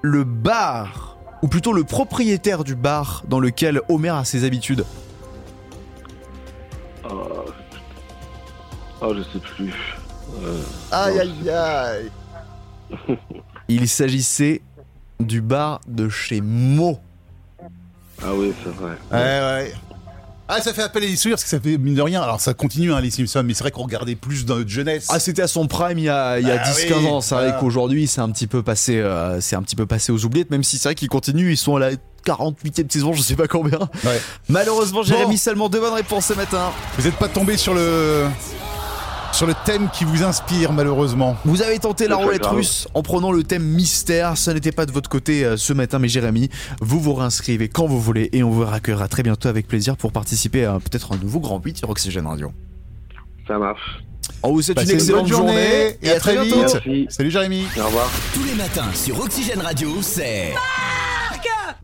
le 0.00 0.22
bar, 0.22 1.16
ou 1.42 1.48
plutôt 1.48 1.72
le 1.72 1.82
propriétaire 1.82 2.62
du 2.62 2.76
bar 2.76 3.24
dans 3.26 3.40
lequel 3.40 3.80
Homer 3.88 4.10
a 4.10 4.24
ses 4.24 4.44
habitudes? 4.44 4.84
Oh, 7.02 7.46
oh, 9.00 9.12
je 9.12 9.22
sais 9.24 9.40
plus. 9.40 9.74
Euh, 10.40 10.62
Aïe, 10.92 11.18
aïe, 11.18 11.50
aïe. 11.50 12.10
Il 13.68 13.88
s'agissait 13.88 14.62
du 15.18 15.40
bar 15.40 15.80
de 15.88 16.08
chez 16.08 16.40
Mo. 16.40 17.00
Ah 18.22 18.32
oui, 18.34 18.52
c'est 18.62 18.70
vrai. 18.70 18.96
Ouais, 19.10 19.18
ouais. 19.18 19.74
Ah, 20.48 20.60
ça 20.60 20.74
fait 20.74 20.82
appel 20.82 21.04
à 21.04 21.06
des 21.06 21.16
souvenirs 21.16 21.36
parce 21.36 21.44
que 21.44 21.48
ça 21.50 21.60
fait 21.60 21.78
mine 21.78 21.94
de 21.94 22.02
rien. 22.02 22.20
Alors, 22.20 22.40
ça 22.40 22.52
continue, 22.52 22.92
hein, 22.92 23.00
les 23.00 23.10
Simpsons, 23.10 23.42
mais 23.44 23.54
c'est 23.54 23.62
vrai 23.64 23.70
qu'on 23.70 23.84
regardait 23.84 24.16
plus 24.16 24.44
dans 24.44 24.56
notre 24.56 24.68
jeunesse. 24.68 25.06
Ah, 25.08 25.18
c'était 25.18 25.42
à 25.42 25.46
son 25.48 25.66
prime 25.66 25.98
il 25.98 26.04
y 26.04 26.08
a, 26.10 26.38
il 26.40 26.46
y 26.46 26.50
a 26.50 26.60
Ah 26.62 26.70
10-15 26.70 26.92
oui, 26.98 27.06
ans. 27.06 27.20
C'est 27.20 27.34
vrai 27.34 27.54
qu'aujourd'hui, 27.58 28.06
c'est 28.06 28.20
un 28.20 28.30
petit 28.30 28.46
peu 28.46 28.62
passé, 28.62 28.98
euh, 28.98 29.40
c'est 29.40 29.56
un 29.56 29.62
petit 29.62 29.76
peu 29.76 29.86
passé 29.86 30.12
aux 30.12 30.24
oubliettes, 30.24 30.50
même 30.50 30.62
si 30.64 30.76
c'est 30.78 30.88
vrai 30.88 30.94
qu'ils 30.94 31.08
continuent, 31.08 31.52
ils 31.52 31.56
sont 31.56 31.76
à 31.76 31.80
la 31.80 31.90
48e 32.26 32.90
saison, 32.92 33.12
je 33.14 33.22
sais 33.22 33.34
pas 33.36 33.48
combien. 33.48 33.78
Ouais. 34.04 34.20
Malheureusement, 34.48 35.02
Jérémy, 35.02 35.32
Bon. 35.32 35.36
seulement 35.38 35.68
deux 35.68 35.80
bonnes 35.80 35.94
réponses 35.94 36.26
ce 36.26 36.34
matin. 36.34 36.70
Vous 36.98 37.04
n'êtes 37.04 37.16
pas 37.16 37.28
tombé 37.28 37.56
sur 37.56 37.72
le. 37.74 38.26
Sur 39.32 39.46
le 39.46 39.54
thème 39.64 39.88
qui 39.92 40.04
vous 40.04 40.22
inspire, 40.22 40.72
malheureusement. 40.72 41.36
Vous 41.44 41.62
avez 41.62 41.78
tenté 41.78 42.06
la 42.06 42.16
roulette 42.16 42.46
russe 42.46 42.86
en 42.94 43.02
prenant 43.02 43.32
le 43.32 43.42
thème 43.42 43.64
mystère. 43.64 44.36
Ça 44.36 44.54
n'était 44.54 44.72
pas 44.72 44.86
de 44.86 44.92
votre 44.92 45.08
côté 45.08 45.44
euh, 45.44 45.56
ce 45.56 45.72
matin, 45.72 45.98
mais 45.98 46.08
Jérémy, 46.08 46.50
vous 46.80 47.00
vous 47.00 47.14
réinscrivez 47.14 47.68
quand 47.68 47.86
vous 47.86 48.00
voulez 48.00 48.28
et 48.32 48.42
on 48.42 48.50
vous 48.50 48.62
accueillera 48.62 49.08
très 49.08 49.22
bientôt 49.22 49.48
avec 49.48 49.66
plaisir 49.66 49.96
pour 49.96 50.12
participer 50.12 50.64
à 50.64 50.78
peut-être 50.78 51.12
un 51.12 51.16
nouveau 51.16 51.40
Grand 51.40 51.60
8 51.62 51.78
sur 51.78 51.90
Oxygène 51.90 52.26
Radio. 52.26 52.52
Ça 53.48 53.58
marche. 53.58 54.02
On 54.42 54.52
vous 54.52 54.62
souhaite 54.62 54.82
une 54.82 54.90
excellente 54.90 55.26
journée, 55.26 55.96
et 56.02 56.10
à 56.10 56.18
très 56.18 56.34
bientôt. 56.34 56.64
vite. 56.64 56.74
Merci. 56.74 57.06
Salut, 57.08 57.30
Jérémy. 57.30 57.66
Au 57.78 57.86
revoir. 57.86 58.10
Tous 58.34 58.44
les 58.44 58.54
matins 58.54 58.92
sur 58.94 59.20
Oxygène 59.20 59.60
Radio, 59.60 59.90
c'est. 60.00 60.52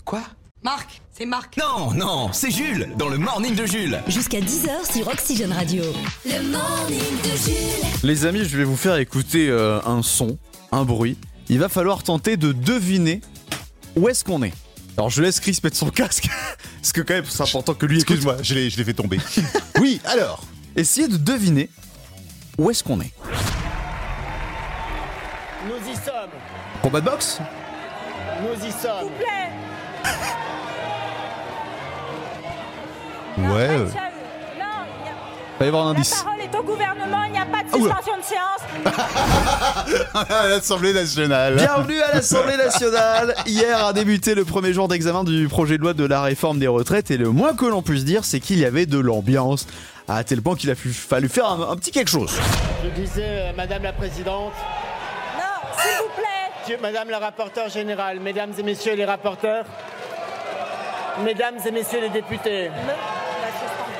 Quoi? 0.04 0.22
Marc, 0.62 1.00
c'est 1.18 1.26
Marc. 1.26 1.57
Non, 1.57 1.92
non, 1.94 2.33
c'est 2.33 2.50
Jules, 2.52 2.90
dans 2.96 3.09
le 3.09 3.18
morning 3.18 3.57
de 3.57 3.66
Jules. 3.66 4.00
Jusqu'à 4.07 4.38
10h 4.38 4.92
sur 4.92 5.09
Oxygène 5.09 5.52
Radio. 5.52 5.83
Le 6.24 6.40
morning 6.42 7.22
de 7.24 7.37
Jules. 7.37 7.88
Les 8.04 8.24
amis, 8.24 8.44
je 8.44 8.57
vais 8.57 8.62
vous 8.62 8.76
faire 8.76 8.94
écouter 8.96 9.48
euh, 9.48 9.81
un 9.85 10.02
son, 10.02 10.38
un 10.70 10.85
bruit. 10.85 11.16
Il 11.48 11.59
va 11.59 11.68
falloir 11.68 12.04
tenter 12.04 12.37
de 12.37 12.52
deviner 12.52 13.20
où 13.96 14.09
est-ce 14.09 14.22
qu'on 14.22 14.44
est. 14.44 14.52
Alors 14.96 15.11
je 15.11 15.20
laisse 15.20 15.40
Chris 15.40 15.59
mettre 15.64 15.76
son 15.76 15.90
casque, 15.90 16.28
parce 16.81 16.92
que 16.92 17.00
quand 17.00 17.14
même 17.14 17.24
c'est 17.28 17.42
important 17.42 17.74
que 17.74 17.87
lui 17.87 17.96
écoute. 17.96 18.11
Excuse-moi, 18.11 18.37
je 18.42 18.54
l'ai 18.54 18.70
je 18.70 18.76
l'ai 18.76 18.85
fait 18.85 18.94
tomber. 18.94 19.18
oui, 19.81 20.00
alors. 20.04 20.44
Essayez 20.76 21.09
de 21.09 21.16
deviner 21.16 21.68
où 22.59 22.70
est-ce 22.70 22.85
qu'on 22.85 23.00
est. 23.00 23.12
Nous 25.66 25.92
y 25.92 25.96
sommes. 25.96 26.31
Combat 26.81 27.00
de 27.00 27.07
boxe? 27.07 27.40
Nous 28.40 28.66
y 28.66 28.70
sommes. 28.70 29.11
Ouais. 33.38 33.68
euh, 33.70 33.87
Va 35.59 35.64
y 35.64 35.68
avoir 35.68 35.88
un 35.88 35.90
indice. 35.90 36.22
parole 36.22 36.40
est 36.40 36.57
au 36.57 36.62
gouvernement, 36.62 37.24
il 37.27 37.33
n'y 37.33 37.38
a 37.38 37.44
pas 37.44 37.62
de 37.64 37.68
Ah, 37.72 37.77
suspension 37.77 38.16
de 38.16 38.22
séance. 38.22 38.62
à 40.31 40.46
l'Assemblée 40.48 40.92
nationale. 40.92 41.57
Bienvenue 41.57 42.01
à 42.01 42.14
l'Assemblée 42.14 42.57
nationale. 42.57 43.35
Hier 43.46 43.85
a 43.85 43.92
débuté 43.92 44.35
le 44.37 44.44
premier 44.44 44.72
jour 44.72 44.87
d'examen 44.87 45.24
du 45.24 45.48
projet 45.48 45.77
de 45.77 45.83
loi 45.83 45.94
de 45.94 46.05
la 46.05 46.22
réforme 46.22 46.61
des 46.61 46.68
retraites 46.68 47.11
et 47.11 47.16
le 47.16 47.31
moins 47.31 47.55
que 47.55 47.66
l'on 47.66 47.83
puisse 47.83 48.05
dire, 48.05 48.24
c'est 48.24 48.38
qu'il 48.38 48.59
y 48.59 48.64
avait 48.64 48.87
de 48.87 48.98
l'ambiance 48.98 49.66
à 50.07 50.22
tel 50.22 50.42
point 50.42 50.55
qu'il 50.55 50.70
a 50.70 50.74
fallu 50.77 51.29
faire 51.29 51.46
un, 51.46 51.70
un 51.72 51.77
petit 51.77 51.90
quelque 51.90 52.11
chose. 52.11 52.38
Je 52.85 52.88
disais, 52.90 53.22
euh, 53.27 53.53
Madame 53.57 53.83
la 53.83 53.92
Présidente, 53.92 54.53
Non, 55.37 55.68
s'il 55.77 55.90
vous 55.98 56.11
plaît. 56.16 56.79
Madame 56.81 57.11
la 57.11 57.18
rapporteure 57.18 57.68
générale, 57.68 58.20
Mesdames 58.20 58.53
et 58.59 58.62
Messieurs 58.62 58.94
les 58.94 59.05
rapporteurs, 59.05 59.64
Mesdames 61.24 61.57
et 61.66 61.70
Messieurs 61.72 62.01
les 62.01 62.11
députés, 62.11 62.70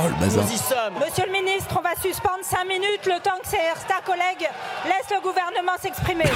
Oh 0.01 0.05
le 0.09 0.15
bazar. 0.25 0.45
nous 0.45 0.53
y 0.53 0.57
sommes. 0.57 0.95
Monsieur 1.05 1.25
le 1.27 1.33
ministre, 1.33 1.75
on 1.77 1.83
va 1.83 1.91
suspendre 2.01 2.39
5 2.43 2.65
minutes 2.69 3.05
le 3.07 3.21
temps 3.21 3.37
que 3.43 3.49
certains 3.49 4.01
collègues 4.07 4.49
laissent 4.85 5.11
le 5.11 5.21
gouvernement 5.21 5.73
s'exprimer. 5.83 6.31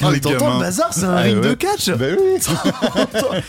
Mais 0.00 0.10
les 0.12 0.20
t'entends 0.20 0.54
le 0.54 0.60
bazar, 0.60 0.92
c'est 0.94 1.04
un 1.04 1.16
Ah, 1.16 1.20
ring 1.20 1.36
ouais. 1.42 1.48
de 1.50 1.54
catch. 1.54 1.90
Bah 1.90 2.06
oui. 2.18 2.40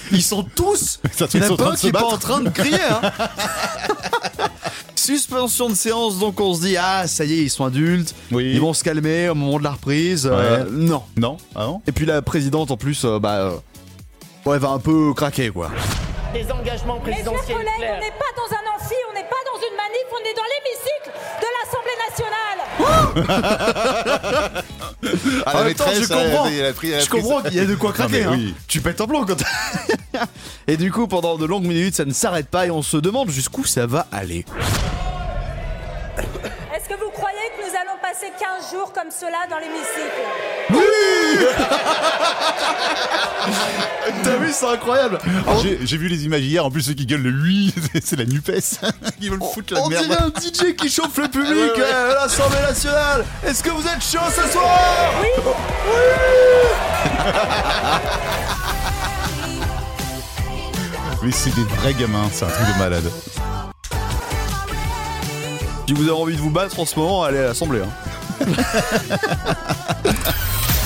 Ils 0.11 0.23
sont 0.23 0.43
tous. 0.43 0.99
Ça 1.13 1.25
Il 1.33 1.39
y 1.41 1.43
en 1.43 1.45
a 1.45 1.49
pas 1.49 1.55
train 1.57 1.67
un 1.67 1.71
de 1.71 1.75
qui 1.75 1.81
se 1.81 1.87
est 1.87 1.91
pas 1.91 2.03
en 2.03 2.17
train 2.17 2.39
de 2.41 2.49
crier. 2.49 2.75
Hein. 2.89 3.01
Suspension 4.95 5.69
de 5.69 5.73
séance, 5.75 6.19
donc 6.19 6.39
on 6.39 6.53
se 6.53 6.61
dit 6.61 6.75
ah 6.77 7.07
ça 7.07 7.23
y 7.25 7.33
est 7.33 7.43
ils 7.43 7.49
sont 7.49 7.65
adultes, 7.65 8.13
Oui. 8.31 8.51
ils 8.53 8.59
vont 8.61 8.73
se 8.73 8.83
calmer 8.83 9.29
au 9.29 9.35
moment 9.35 9.57
de 9.57 9.63
la 9.63 9.71
reprise. 9.71 10.29
Euh, 10.31 10.65
non. 10.69 11.03
Non 11.17 11.37
Ah 11.55 11.65
non 11.65 11.81
Et 11.87 11.91
puis 11.91 12.05
la 12.05 12.21
présidente 12.21 12.69
en 12.71 12.77
plus, 12.77 13.05
euh, 13.05 13.17
bah 13.19 13.35
euh, 13.37 13.51
Ouais, 14.45 14.59
va 14.59 14.69
un 14.69 14.79
peu 14.79 15.13
craquer 15.15 15.49
quoi. 15.49 15.71
Des 16.33 16.51
engagements 16.51 16.99
Mes 16.99 17.13
chers 17.13 17.23
présidentiels 17.23 17.57
collègues, 17.57 17.73
on 17.79 17.99
n'est 17.99 18.11
pas 18.11 18.31
dans 18.35 18.49
un 18.53 18.63
amphi, 18.75 18.93
on 19.09 19.13
n'est 19.15 19.23
pas 19.23 19.41
dans 19.45 19.59
une 19.59 19.75
manif, 19.75 20.05
on 20.11 20.23
est 20.29 20.35
dans 20.35 20.47
l'hémicycle 20.53 21.11
de 21.41 21.47
l'Assemblée 21.57 21.97
nationale. 22.09 22.59
Ah, 25.45 25.55
En 25.55 25.59
la 25.59 25.63
même 25.65 25.73
temps, 25.75 25.85
je 25.93 26.01
comprends. 26.07 26.45
elle 26.47 26.53
a- 26.53 26.57
elle 26.59 26.65
a 26.67 26.73
pris- 26.73 26.91
elle 26.91 26.99
a 26.99 27.03
Je 27.03 27.09
comprends 27.09 27.41
qu'il 27.41 27.53
y 27.55 27.59
a 27.59 27.65
de 27.65 27.73
quoi 27.75 27.89
Non, 27.89 27.93
craquer. 27.95 28.23
hein. 28.25 28.31
oui. 28.33 28.53
Tu 28.67 28.81
pètes 28.81 28.99
un 29.01 29.07
plomb 29.07 29.25
quand 29.25 29.37
Et 30.67 30.77
du 30.77 30.91
coup, 30.91 31.07
pendant 31.07 31.37
de 31.37 31.45
longues 31.45 31.63
minutes, 31.65 31.95
ça 31.95 32.05
ne 32.05 32.11
s'arrête 32.13 32.47
pas 32.49 32.67
et 32.67 32.71
on 32.71 32.81
se 32.81 32.97
demande 32.97 33.29
jusqu'où 33.29 33.63
ça 33.65 33.85
va 33.87 34.05
aller. 34.11 34.45
Passer 38.31 38.45
15 38.61 38.71
jours 38.71 38.93
comme 38.93 39.11
cela 39.11 39.47
dans 39.49 39.57
l'hémicycle 39.57 40.21
T'as 44.23 44.37
vu, 44.37 44.49
c'est 44.51 44.65
incroyable. 44.67 45.19
Alors, 45.47 45.61
J'ai 45.63 45.97
vu 45.97 46.07
les 46.07 46.25
images 46.25 46.41
hier, 46.41 46.65
en 46.65 46.71
plus 46.71 46.81
ceux 46.83 46.93
qui 46.93 47.05
gueulent 47.05 47.21
le 47.21 47.29
lui, 47.31 47.73
c'est 48.03 48.15
la 48.17 48.25
NUPES. 48.25 48.79
Ils 49.21 49.29
veulent 49.31 49.39
foutre 49.53 49.73
la 49.73 49.81
On 49.81 49.87
merde. 49.89 50.05
dirait 50.05 50.21
un 50.21 50.29
DJ 50.29 50.75
qui 50.75 50.89
chauffe 50.89 51.17
le 51.17 51.27
public 51.27 51.49
Ouais, 51.51 51.79
ouais. 51.79 51.81
euh, 51.81 52.11
à 52.11 52.15
l'Assemblée 52.23 52.61
nationale. 52.61 53.25
Est-ce 53.45 53.63
que 53.63 53.69
vous 53.69 53.85
êtes 53.87 54.01
chaud 54.03 54.19
ce 54.35 54.47
soir? 54.51 54.79
Oui. 55.21 55.27
Mais 61.23 61.31
c'est 61.31 61.53
des 61.53 61.63
vrais 61.63 61.93
gamins, 61.93 62.29
c'est 62.31 62.45
un 62.45 62.49
truc 62.49 62.67
de 62.73 62.79
malade. 62.79 63.11
Si 65.87 65.93
vous 65.93 66.03
avez 66.03 66.11
envie 66.11 66.35
de 66.35 66.41
vous 66.41 66.51
battre 66.51 66.79
en 66.79 66.85
ce 66.85 66.97
moment, 66.97 67.23
allez 67.23 67.39
à 67.39 67.43
l'Assemblée. 67.47 67.81
hein. 67.81 67.89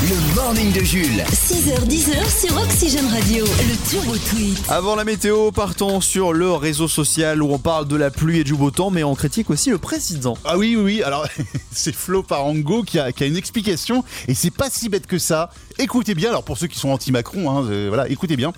Le 0.04 0.36
morning 0.36 0.74
de 0.74 0.82
Jules. 0.82 1.24
6h10 1.32 2.48
sur 2.48 2.58
Oxygène 2.58 3.08
Radio. 3.08 3.46
Le 3.46 3.90
Turbo 3.90 4.18
Tweet. 4.18 4.60
Avant 4.70 4.96
la 4.96 5.06
météo, 5.06 5.52
partons 5.52 6.02
sur 6.02 6.34
le 6.34 6.52
réseau 6.52 6.90
social 6.90 7.42
où 7.42 7.54
on 7.54 7.58
parle 7.58 7.88
de 7.88 7.96
la 7.96 8.12
pluie 8.12 8.40
et 8.40 8.44
du 8.44 8.54
beau 8.54 8.70
temps, 8.70 8.92
mais 8.92 9.04
on 9.04 9.16
critique 9.16 9.50
aussi 9.50 9.70
le 9.70 9.78
président. 9.78 10.38
Ah 10.44 10.58
oui, 10.58 10.76
oui, 10.76 10.84
oui. 10.84 11.04
Alors, 11.04 11.26
c'est 11.72 11.96
Flo 11.96 12.22
Parango 12.22 12.84
qui 12.84 13.00
a, 13.00 13.14
qui 13.14 13.24
a 13.24 13.28
une 13.28 13.38
explication 13.38 14.04
et 14.28 14.34
c'est 14.34 14.52
pas 14.52 14.70
si 14.70 14.90
bête 14.90 15.08
que 15.08 15.18
ça. 15.18 15.52
Écoutez 15.80 16.16
bien, 16.16 16.30
alors 16.30 16.44
pour 16.44 16.58
ceux 16.58 16.68
qui 16.68 16.78
sont 16.78 16.90
anti-Macron, 16.90 17.50
hein, 17.50 17.66
euh, 17.70 17.86
voilà, 17.88 18.10
écoutez 18.10 18.36
bien. 18.36 18.52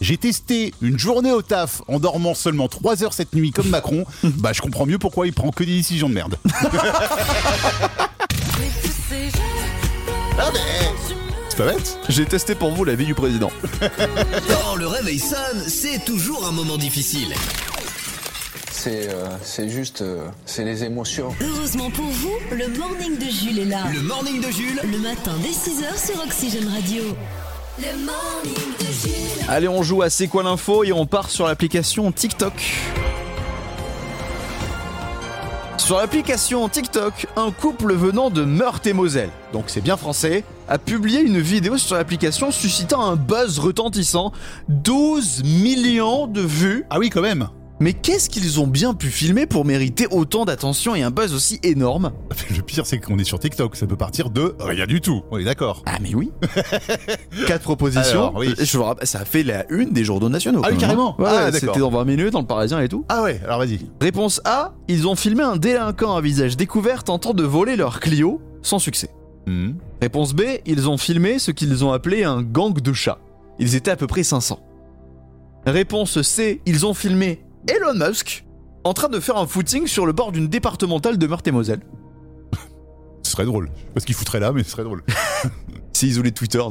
J'ai 0.00 0.16
testé 0.16 0.72
une 0.80 0.98
journée 0.98 1.30
au 1.30 1.42
taf 1.42 1.82
en 1.88 2.00
dormant 2.00 2.34
seulement 2.34 2.68
3 2.68 3.04
heures 3.04 3.12
cette 3.12 3.34
nuit 3.34 3.50
comme 3.50 3.68
Macron. 3.68 4.06
bah, 4.24 4.54
je 4.54 4.62
comprends 4.62 4.86
mieux 4.86 4.98
pourquoi 4.98 5.26
il 5.26 5.34
prend 5.34 5.50
que 5.50 5.62
des 5.62 5.76
décisions 5.76 6.08
de 6.08 6.14
merde. 6.14 6.36
Ah, 10.38 10.50
mais 10.52 10.60
c'est 11.48 11.56
pas 11.56 11.72
bête. 11.72 11.98
J'ai 12.08 12.24
testé 12.26 12.54
pour 12.54 12.70
vous 12.70 12.84
la 12.84 12.94
vie 12.94 13.06
du 13.06 13.14
président. 13.14 13.50
Quand 14.48 14.76
le 14.76 14.86
réveil 14.86 15.18
sonne, 15.18 15.64
c'est 15.66 16.04
toujours 16.04 16.46
un 16.46 16.52
moment 16.52 16.78
difficile. 16.78 17.34
C'est 18.70 19.08
euh, 19.08 19.26
c'est 19.42 19.68
juste, 19.68 20.02
euh, 20.02 20.28
c'est 20.46 20.64
les 20.64 20.84
émotions. 20.84 21.34
Heureusement 21.40 21.90
pour 21.90 22.06
vous, 22.06 22.34
le 22.52 22.68
morning 22.68 23.18
de 23.18 23.24
Jules 23.24 23.58
est 23.58 23.64
là. 23.64 23.84
Le 23.92 24.00
morning 24.00 24.40
de 24.40 24.50
Jules. 24.50 24.80
Le 24.84 24.98
matin 24.98 25.32
dès 25.42 25.48
6h 25.48 26.12
sur 26.12 26.22
Oxygène 26.22 26.68
Radio. 26.68 27.02
Le 27.78 28.06
morning 28.06 28.74
de 28.78 28.84
Jules. 28.84 29.44
Allez, 29.48 29.68
on 29.68 29.82
joue 29.82 30.02
à 30.02 30.10
C'est 30.10 30.28
quoi 30.28 30.44
l'info 30.44 30.84
et 30.84 30.92
on 30.92 31.04
part 31.04 31.30
sur 31.30 31.46
l'application 31.46 32.12
TikTok. 32.12 32.52
Sur 35.90 35.98
l'application 35.98 36.68
TikTok, 36.68 37.26
un 37.34 37.50
couple 37.50 37.94
venant 37.94 38.30
de 38.30 38.44
Meurthe-et-Moselle, 38.44 39.30
donc 39.52 39.64
c'est 39.66 39.80
bien 39.80 39.96
français, 39.96 40.44
a 40.68 40.78
publié 40.78 41.20
une 41.20 41.40
vidéo 41.40 41.78
sur 41.78 41.96
l'application 41.96 42.52
suscitant 42.52 43.02
un 43.02 43.16
buzz 43.16 43.58
retentissant. 43.58 44.30
12 44.68 45.42
millions 45.42 46.28
de 46.28 46.42
vues. 46.42 46.86
Ah 46.90 47.00
oui, 47.00 47.10
quand 47.10 47.22
même. 47.22 47.48
Mais 47.82 47.94
qu'est-ce 47.94 48.28
qu'ils 48.28 48.60
ont 48.60 48.66
bien 48.66 48.92
pu 48.92 49.08
filmer 49.08 49.46
pour 49.46 49.64
mériter 49.64 50.06
autant 50.10 50.44
d'attention 50.44 50.94
et 50.94 51.02
un 51.02 51.10
buzz 51.10 51.32
aussi 51.32 51.58
énorme? 51.62 52.12
Le 52.54 52.60
pire, 52.60 52.84
c'est 52.84 52.98
qu'on 52.98 53.18
est 53.18 53.24
sur 53.24 53.38
TikTok. 53.38 53.74
Ça 53.74 53.86
peut 53.86 53.96
partir 53.96 54.28
de 54.28 54.54
rien 54.60 54.86
du 54.86 55.00
tout. 55.00 55.22
On 55.30 55.38
est 55.38 55.44
d'accord. 55.44 55.82
Ah 55.86 55.96
mais 56.02 56.14
oui 56.14 56.30
Quatre 57.46 57.62
propositions. 57.62 58.28
Alors, 58.28 58.34
oui. 58.36 58.54
Je 58.58 58.76
vous 58.76 58.84
rappelle, 58.84 59.06
ça 59.06 59.20
a 59.20 59.24
fait 59.24 59.42
la 59.42 59.64
une 59.72 59.92
des 59.94 60.04
journaux 60.04 60.28
nationaux. 60.28 60.60
Ah 60.62 60.68
oui, 60.70 60.76
carrément. 60.76 61.16
hein. 61.18 61.22
Ouais, 61.22 61.28
Ah. 61.32 61.52
C'était 61.52 61.78
dans 61.78 61.90
20 61.90 62.04
minutes, 62.04 62.32
dans 62.34 62.40
le 62.40 62.46
Parisien 62.46 62.80
et 62.80 62.88
tout. 62.88 63.06
Ah 63.08 63.22
ouais, 63.22 63.40
alors 63.44 63.58
vas-y. 63.60 63.80
Réponse 64.00 64.42
A, 64.44 64.74
ils 64.86 65.08
ont 65.08 65.16
filmé 65.16 65.42
un 65.42 65.56
délinquant 65.56 66.14
à 66.14 66.20
visage 66.20 66.58
découvert 66.58 67.02
tentant 67.02 67.32
de 67.32 67.44
voler 67.44 67.76
leur 67.76 67.98
Clio, 68.00 68.42
sans 68.60 68.78
succès. 68.78 69.08
Hmm. 69.46 69.70
Réponse 70.02 70.34
B, 70.34 70.42
ils 70.66 70.86
ont 70.88 70.98
filmé 70.98 71.38
ce 71.38 71.50
qu'ils 71.50 71.82
ont 71.82 71.92
appelé 71.92 72.24
un 72.24 72.42
gang 72.42 72.74
de 72.78 72.92
chats. 72.92 73.18
Ils 73.58 73.74
étaient 73.74 73.90
à 73.90 73.96
peu 73.96 74.06
près 74.06 74.22
500. 74.22 74.60
Réponse 75.66 76.20
C, 76.22 76.60
ils 76.66 76.84
ont 76.84 76.94
filmé 76.94 77.40
Elon 77.68 77.94
Musk 77.94 78.44
en 78.84 78.94
train 78.94 79.08
de 79.08 79.20
faire 79.20 79.36
un 79.36 79.46
footing 79.46 79.86
sur 79.86 80.06
le 80.06 80.12
bord 80.12 80.32
d'une 80.32 80.48
départementale 80.48 81.18
de 81.18 81.26
Meurthe-et-Moselle. 81.26 81.80
Ce 83.22 83.32
serait 83.32 83.44
drôle. 83.44 83.70
Je 83.74 83.80
sais 83.80 83.90
pas 83.94 84.00
ce 84.00 84.06
qu'il 84.06 84.14
foutrait 84.14 84.40
là, 84.40 84.52
mais 84.52 84.62
ce 84.62 84.70
serait 84.70 84.84
drôle. 84.84 85.02
Si 85.92 86.08
isolé 86.08 86.30
de 86.30 86.34
Twitter. 86.34 86.62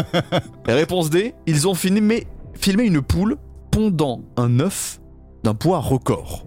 Réponse 0.66 1.10
D, 1.10 1.34
ils 1.46 1.68
ont 1.68 1.74
filmé, 1.74 2.26
filmé 2.54 2.84
une 2.84 3.02
poule 3.02 3.36
pondant 3.70 4.22
un 4.36 4.60
œuf 4.60 5.00
d'un 5.44 5.54
poids 5.54 5.78
record. 5.78 6.46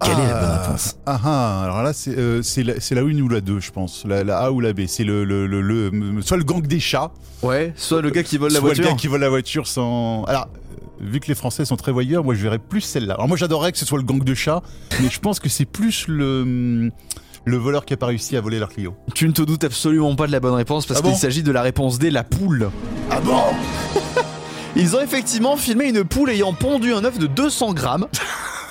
Quelle 0.00 0.12
est 0.18 0.26
la 0.28 0.40
bonne 0.40 0.58
réponse 0.62 0.96
Ah 1.06 1.20
ah, 1.24 1.62
alors 1.64 1.82
là, 1.82 1.92
c'est 1.92 2.16
euh, 2.16 2.40
c'est 2.42 2.62
la, 2.62 2.74
la 2.74 3.00
1 3.00 3.20
ou 3.20 3.28
la 3.28 3.40
2, 3.40 3.58
je 3.60 3.70
pense. 3.72 4.04
La, 4.06 4.22
la 4.24 4.38
A 4.38 4.50
ou 4.52 4.60
la 4.60 4.72
B. 4.72 4.82
C'est 4.86 5.04
le, 5.04 5.24
le, 5.24 5.46
le, 5.46 5.60
le- 5.60 6.22
soit 6.22 6.36
le 6.36 6.44
gang 6.44 6.64
des 6.66 6.80
chats, 6.80 7.10
Ouais, 7.42 7.72
soit 7.76 8.00
le 8.02 8.10
gars 8.10 8.22
qui 8.22 8.38
vole 8.38 8.52
la 8.52 8.58
soit 8.60 8.68
voiture. 8.68 8.84
le 8.84 8.90
gars 8.90 8.96
qui 8.96 9.06
vole 9.08 9.20
la 9.20 9.28
voiture 9.28 9.66
sans. 9.66 10.24
Alors, 10.24 10.46
euh, 10.46 11.04
vu 11.04 11.18
que 11.20 11.26
les 11.26 11.34
Français 11.34 11.64
sont 11.64 11.76
très 11.76 11.92
voyeurs, 11.92 12.22
moi 12.24 12.34
je 12.34 12.42
verrais 12.42 12.58
plus 12.58 12.80
celle-là. 12.80 13.14
Alors 13.14 13.28
moi 13.28 13.36
j'adorerais 13.36 13.72
que 13.72 13.78
ce 13.78 13.86
soit 13.86 13.98
le 13.98 14.04
gang 14.04 14.22
de 14.22 14.34
chats, 14.34 14.62
mais 15.00 15.08
je 15.10 15.18
pense 15.20 15.40
que 15.40 15.48
c'est 15.48 15.64
plus 15.64 16.06
le 16.08 16.90
le 17.44 17.56
voleur 17.56 17.84
qui 17.86 17.94
a 17.94 17.96
pas 17.96 18.06
réussi 18.06 18.36
à 18.36 18.40
voler 18.40 18.58
leur 18.58 18.68
Clio. 18.68 18.94
Tu 19.14 19.26
ne 19.26 19.32
te 19.32 19.42
doutes 19.42 19.64
absolument 19.64 20.14
pas 20.16 20.26
de 20.26 20.32
la 20.32 20.40
bonne 20.40 20.54
réponse 20.54 20.84
parce 20.86 21.00
Ah 21.00 21.02
bon 21.02 21.10
qu'il 21.10 21.18
s'agit 21.18 21.42
de 21.42 21.50
la 21.52 21.62
réponse 21.62 21.98
D, 21.98 22.10
la 22.10 22.22
poule. 22.24 22.68
Ah 23.10 23.20
bon? 23.20 23.40
Ils 24.76 24.94
ont 24.94 25.00
effectivement 25.00 25.56
filmé 25.56 25.86
une 25.88 26.04
poule 26.04 26.30
ayant 26.30 26.52
pondu 26.52 26.92
un 26.92 27.02
œuf 27.04 27.18
de 27.18 27.26
200 27.26 27.72
grammes. 27.72 28.06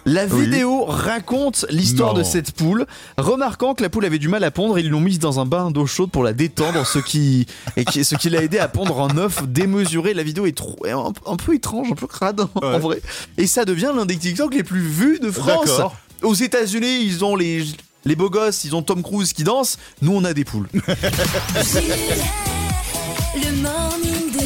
La 0.06 0.26
Oui. 0.26 0.46
vidéo 0.46 0.86
raconte 0.86 1.66
l'histoire 1.70 2.14
de 2.14 2.24
cette 2.24 2.52
poule. 2.52 2.86
Remarquant 3.18 3.74
que 3.74 3.84
la 3.84 3.90
poule 3.90 4.06
avait 4.06 4.20
du 4.20 4.28
mal 4.28 4.44
à 4.44 4.52
pondre, 4.52 4.78
ils 4.80 4.90
l'ont 4.90 5.00
mise 5.02 5.20
dans 5.20 5.40
un 5.40 5.46
bain 5.46 5.72
d'eau 5.72 5.86
chaude 5.86 6.12
pour 6.12 6.24
la 6.24 6.34
détendre, 6.34 6.86
ce 6.86 7.00
qui, 7.00 7.46
et 7.76 7.84
qui, 7.86 8.04
ce 8.06 8.16
qui 8.16 8.30
l'a 8.30 8.44
aidé 8.44 8.60
à 8.60 8.68
pondre 8.68 9.02
un 9.02 9.18
œuf 9.18 9.48
démesuré. 9.48 10.14
La 10.14 10.24
vidéo 10.24 10.46
est 10.46 10.56
trop, 10.58 10.78
est 10.86 10.92
un, 10.92 11.12
un 11.26 11.36
peu 11.36 11.56
étrange, 11.56 11.92
un 11.92 11.96
peu 11.96 12.08
crade 12.08 12.42
en 12.56 12.80
vrai. 12.80 13.02
Et 13.38 13.48
ça 13.48 13.66
devient 13.66 13.92
l'un 13.96 14.06
des 14.06 14.18
TikTok 14.18 14.54
les 14.54 14.64
plus 14.64 14.82
vus 14.82 15.20
de 15.20 15.32
France. 15.32 15.82
Aux 16.24 16.34
États-Unis, 16.36 17.04
ils 17.04 17.24
ont 17.26 17.36
les, 17.36 17.64
les 18.06 18.16
beaux 18.16 18.30
gosses, 18.30 18.64
ils 18.64 18.76
ont 18.76 18.82
Tom 18.82 19.04
Cruise 19.04 19.34
qui 19.34 19.44
danse. 19.44 19.78
Nous, 20.02 20.12
on 20.16 20.24
a 20.24 20.34
des 20.34 20.46
poules. 20.46 20.68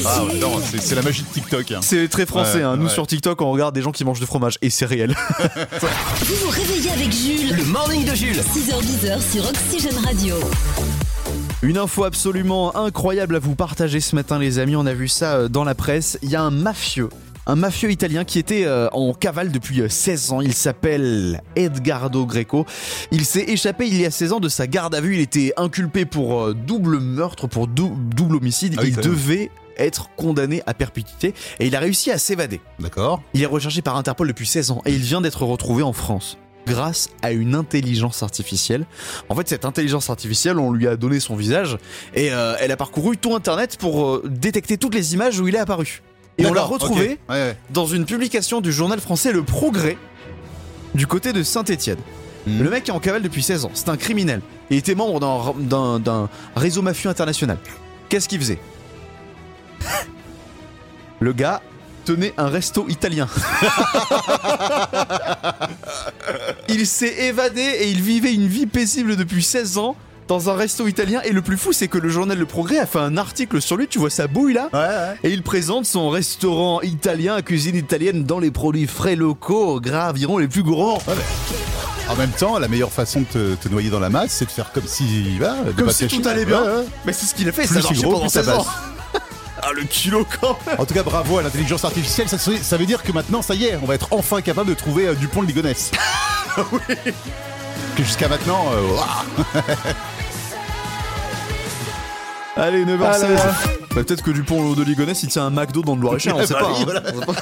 Ah 0.06 0.24
ouais, 0.26 0.40
non, 0.40 0.60
c'est 0.64 0.82
c'est 0.82 0.96
la 0.96 1.02
magie 1.02 1.24
de 1.24 1.28
TikTok. 1.34 1.72
hein. 1.72 1.80
C'est 1.82 2.08
très 2.08 2.26
français. 2.26 2.58
Ouais, 2.60 2.64
hein. 2.64 2.78
Nous, 2.78 2.86
ouais. 2.86 2.90
sur 2.92 3.06
TikTok, 3.08 3.42
on 3.42 3.52
regarde 3.52 3.76
des 3.76 3.82
gens 3.82 3.92
qui 3.92 4.04
mangent 4.04 4.20
du 4.20 4.26
fromage 4.26 4.58
et 4.62 4.70
c'est 4.70 4.86
réel. 4.86 5.16
Vous 6.22 6.36
vous 6.46 6.50
réveillez 6.50 6.90
avec 6.92 7.12
Jules. 7.12 7.56
Le 7.56 7.64
morning 7.66 8.06
de 8.06 8.16
Jules. 8.16 8.38
6h10 8.38 9.32
sur 9.32 9.48
Oxygène 9.48 9.98
Radio. 10.04 10.36
Une 11.64 11.78
info 11.78 12.04
absolument 12.06 12.76
incroyable 12.76 13.36
à 13.36 13.40
vous 13.40 13.56
partager 13.56 14.00
ce 14.00 14.16
matin, 14.16 14.40
les 14.40 14.58
amis. 14.60 14.76
On 14.76 14.86
a 14.86 14.94
vu 14.94 15.08
ça 15.08 15.34
euh, 15.36 15.48
dans 15.48 15.64
la 15.64 15.76
presse. 15.76 16.18
Il 16.24 16.30
y 16.30 16.36
a 16.36 16.42
un 16.42 16.50
mafieux. 16.52 17.10
Un 17.48 17.56
mafieux 17.56 17.92
italien 17.92 18.24
qui 18.24 18.38
était 18.40 18.66
euh, 18.66 18.88
en 18.94 19.14
cavale 19.14 19.52
depuis 19.52 19.82
euh, 19.82 19.90
16 19.90 20.32
ans. 20.32 20.42
Il 20.42 20.54
s'appelle 20.54 21.42
Edgardo 21.56 22.26
Greco. 22.26 22.66
Il 23.12 23.26
s'est 23.26 23.46
échappé 23.48 23.88
il 23.88 24.00
y 24.00 24.06
a 24.06 24.12
16 24.12 24.34
ans 24.34 24.40
de 24.40 24.50
sa 24.50 24.66
garde 24.68 24.94
à 24.96 25.02
vue. 25.02 25.16
Il 25.16 25.22
était 25.22 25.54
inculpé 25.58 26.06
pour 26.06 26.42
euh, 26.44 26.54
double 26.54 27.00
meurtre, 27.00 27.48
pour 27.48 27.68
dou- 27.68 27.96
double 28.16 28.36
homicide. 28.38 28.76
Ah 28.78 28.82
oui, 28.84 28.90
il 28.90 28.96
quand 28.96 29.02
même. 29.02 29.12
devait 29.12 29.52
être 29.84 30.10
condamné 30.16 30.62
à 30.66 30.74
perpétuité 30.74 31.34
et 31.60 31.68
il 31.68 31.76
a 31.76 31.80
réussi 31.80 32.12
à 32.12 32.18
s'évader. 32.18 32.62
D'accord. 32.80 33.22
Il 33.34 33.42
est 33.42 33.48
recherché 33.48 33.82
par 33.82 33.96
Interpol 33.98 34.28
depuis 34.28 34.48
16 34.48 34.72
ans 34.72 34.82
et 34.86 34.94
il 34.94 35.02
vient 35.02 35.22
d'être 35.22 35.44
retrouvé 35.44 35.84
en 35.84 35.94
France 35.94 36.38
grâce 36.68 37.10
à 37.22 37.32
une 37.32 37.56
intelligence 37.56 38.24
artificielle. 38.24 38.86
En 39.30 39.36
fait, 39.36 39.48
cette 39.50 39.66
intelligence 39.66 40.10
artificielle, 40.10 40.60
on 40.60 40.72
lui 40.72 40.88
a 40.88 40.96
donné 40.96 41.20
son 41.20 41.36
visage 41.36 41.78
et 42.14 42.32
euh, 42.32 42.56
elle 42.60 42.72
a 42.72 42.78
parcouru 42.78 43.18
tout 43.18 43.36
Internet 43.36 43.78
pour 43.78 44.06
euh, 44.06 44.24
détecter 44.26 44.78
toutes 44.78 44.94
les 44.94 45.14
images 45.14 45.40
où 45.40 45.48
il 45.48 45.56
est 45.56 45.60
apparu. 45.60 46.02
Et 46.38 46.46
on 46.46 46.54
l'a 46.54 46.64
retrouvé 46.64 47.14
ok. 47.14 47.20
Ouais, 47.30 47.36
ouais. 47.36 47.58
dans 47.72 47.86
une 47.86 48.06
publication 48.06 48.62
du 48.62 48.72
journal 48.72 49.00
français 49.00 49.32
Le 49.32 49.44
Progrès 49.44 49.98
du 50.96 51.08
côté 51.08 51.34
de 51.34 51.44
Saint-Étienne. 51.44 52.00
Mhm. 52.48 52.64
Le 52.64 52.70
mec 52.70 52.90
est 52.90 52.92
en 52.92 53.00
cavale 53.00 53.22
depuis 53.22 53.44
16 53.44 53.66
ans, 53.66 53.72
c'est 53.74 53.90
un 53.90 53.98
criminel. 53.98 54.42
Il 54.70 54.78
était 54.78 54.96
membre 54.96 55.20
d'un 55.20 56.30
réseau 56.56 56.82
mafieux 56.82 57.10
international. 57.10 57.58
Qu'est-ce 58.10 58.28
qu'il 58.28 58.40
faisait? 58.40 58.60
Le 61.20 61.34
gars 61.34 61.62
tenait 62.06 62.34
un 62.38 62.48
resto 62.48 62.88
italien. 62.90 63.28
il 66.68 66.88
s'est 66.88 67.26
évadé 67.28 67.62
et 67.62 67.90
il 67.90 68.02
vivait 68.02 68.34
une 68.34 68.48
vie 68.48 68.66
paisible 68.66 69.16
depuis 69.16 69.44
16 69.44 69.78
ans 69.78 69.96
dans 70.28 70.50
un 70.50 70.56
resto 70.56 70.88
italien. 70.88 71.22
Et 71.24 71.32
le 71.32 71.42
plus 71.42 71.58
fou, 71.58 71.74
c'est 71.74 71.88
que 71.88 71.98
le 71.98 72.10
journal 72.10 72.38
Le 72.38 72.46
Progrès 72.46 72.80
a 72.80 72.86
fait 72.86 73.00
un 73.00 73.18
article 73.18 73.62
sur 73.62 73.78
lui. 73.78 73.88
Tu 73.88 74.00
vois 74.00 74.10
sa 74.10 74.28
bouille 74.28 74.54
là 74.54 74.70
Et 75.24 75.30
il 75.30 75.44
présente 75.44 75.86
son 75.86 76.10
restaurant 76.10 76.82
italien 76.82 77.36
à 77.36 77.42
cuisine 77.42 77.76
italienne 77.76 78.24
dans 78.24 78.40
les 78.40 78.52
produits 78.52 78.88
frais 78.88 79.16
locaux, 79.16 79.80
gras, 79.80 80.10
environ 80.12 80.38
les 80.38 80.48
plus 80.48 80.64
gourmands. 80.64 81.02
En 82.10 82.16
même 82.16 82.32
temps, 82.32 82.60
la 82.60 82.68
meilleure 82.68 82.92
façon 82.92 83.22
de 83.22 83.26
te, 83.26 83.56
te 83.56 83.70
noyer 83.70 83.90
dans 83.90 84.00
la 84.00 84.10
masse, 84.10 84.32
c'est 84.32 84.46
de 84.46 84.52
faire 84.52 84.72
comme 84.74 84.88
si, 84.88 85.38
de 85.38 85.72
Comme 85.74 85.92
si 85.92 86.08
tout 86.08 86.22
allait 86.28 86.46
bien. 86.46 86.62
Ouais, 86.62 86.68
ouais. 86.68 86.86
Mais 87.06 87.14
c'est 87.14 87.26
ce 87.26 87.36
qu'il 87.36 87.48
a 87.48 87.52
fait, 87.52 87.62
Plus 87.62 87.76
ça 87.76 87.80
a 87.80 87.84
marché 87.84 88.02
gros, 88.02 88.12
pendant 88.12 88.26
plus 88.26 88.30
ça 88.32 88.44
16 88.44 88.50
ans. 88.54 88.66
Ah, 89.64 89.70
le 89.76 89.84
kilo 89.84 90.26
quand 90.40 90.58
même 90.66 90.76
En 90.80 90.86
tout 90.86 90.94
cas, 90.94 91.04
bravo 91.04 91.38
à 91.38 91.44
l'intelligence 91.44 91.86
artificielle. 91.86 92.28
Ça, 92.28 92.38
ça 92.38 92.78
veut 92.78 92.86
dire 92.86 93.04
que 93.04 93.12
maintenant, 93.12 93.42
ça 93.42 93.54
y 93.56 93.66
est, 93.66 93.78
on 93.82 93.86
va 93.86 93.96
être 93.96 94.08
enfin 94.12 94.42
capable 94.42 94.70
de 94.70 94.74
trouver 94.76 95.08
euh, 95.08 95.14
Dupont 95.14 95.42
de 95.44 95.48
Ligonnès. 95.48 95.92
oui. 96.72 96.80
Que 97.96 98.04
jusqu'à 98.04 98.28
maintenant, 98.28 98.66
euh, 98.74 98.96
waouh. 98.96 99.64
Allez, 102.56 102.86
9h16. 102.86 103.26
Ah. 103.38 103.54
Bah, 103.94 104.04
peut-être 104.04 104.24
que 104.24 104.32
Dupont 104.32 104.74
de 104.74 104.84
Ligonnès 104.84 105.22
il 105.24 105.30
tient 105.30 105.44
un 105.46 105.50
McDo 105.50 105.82
dans 105.82 105.96
le 105.96 106.02
Loir-et-Cher, 106.02 106.36
on 106.36 106.46
sait 106.46 106.54
Bah 106.60 106.60
pas. 106.62 106.72
oui, 106.72 106.82
hein. 106.82 107.02
voilà. 107.26 107.42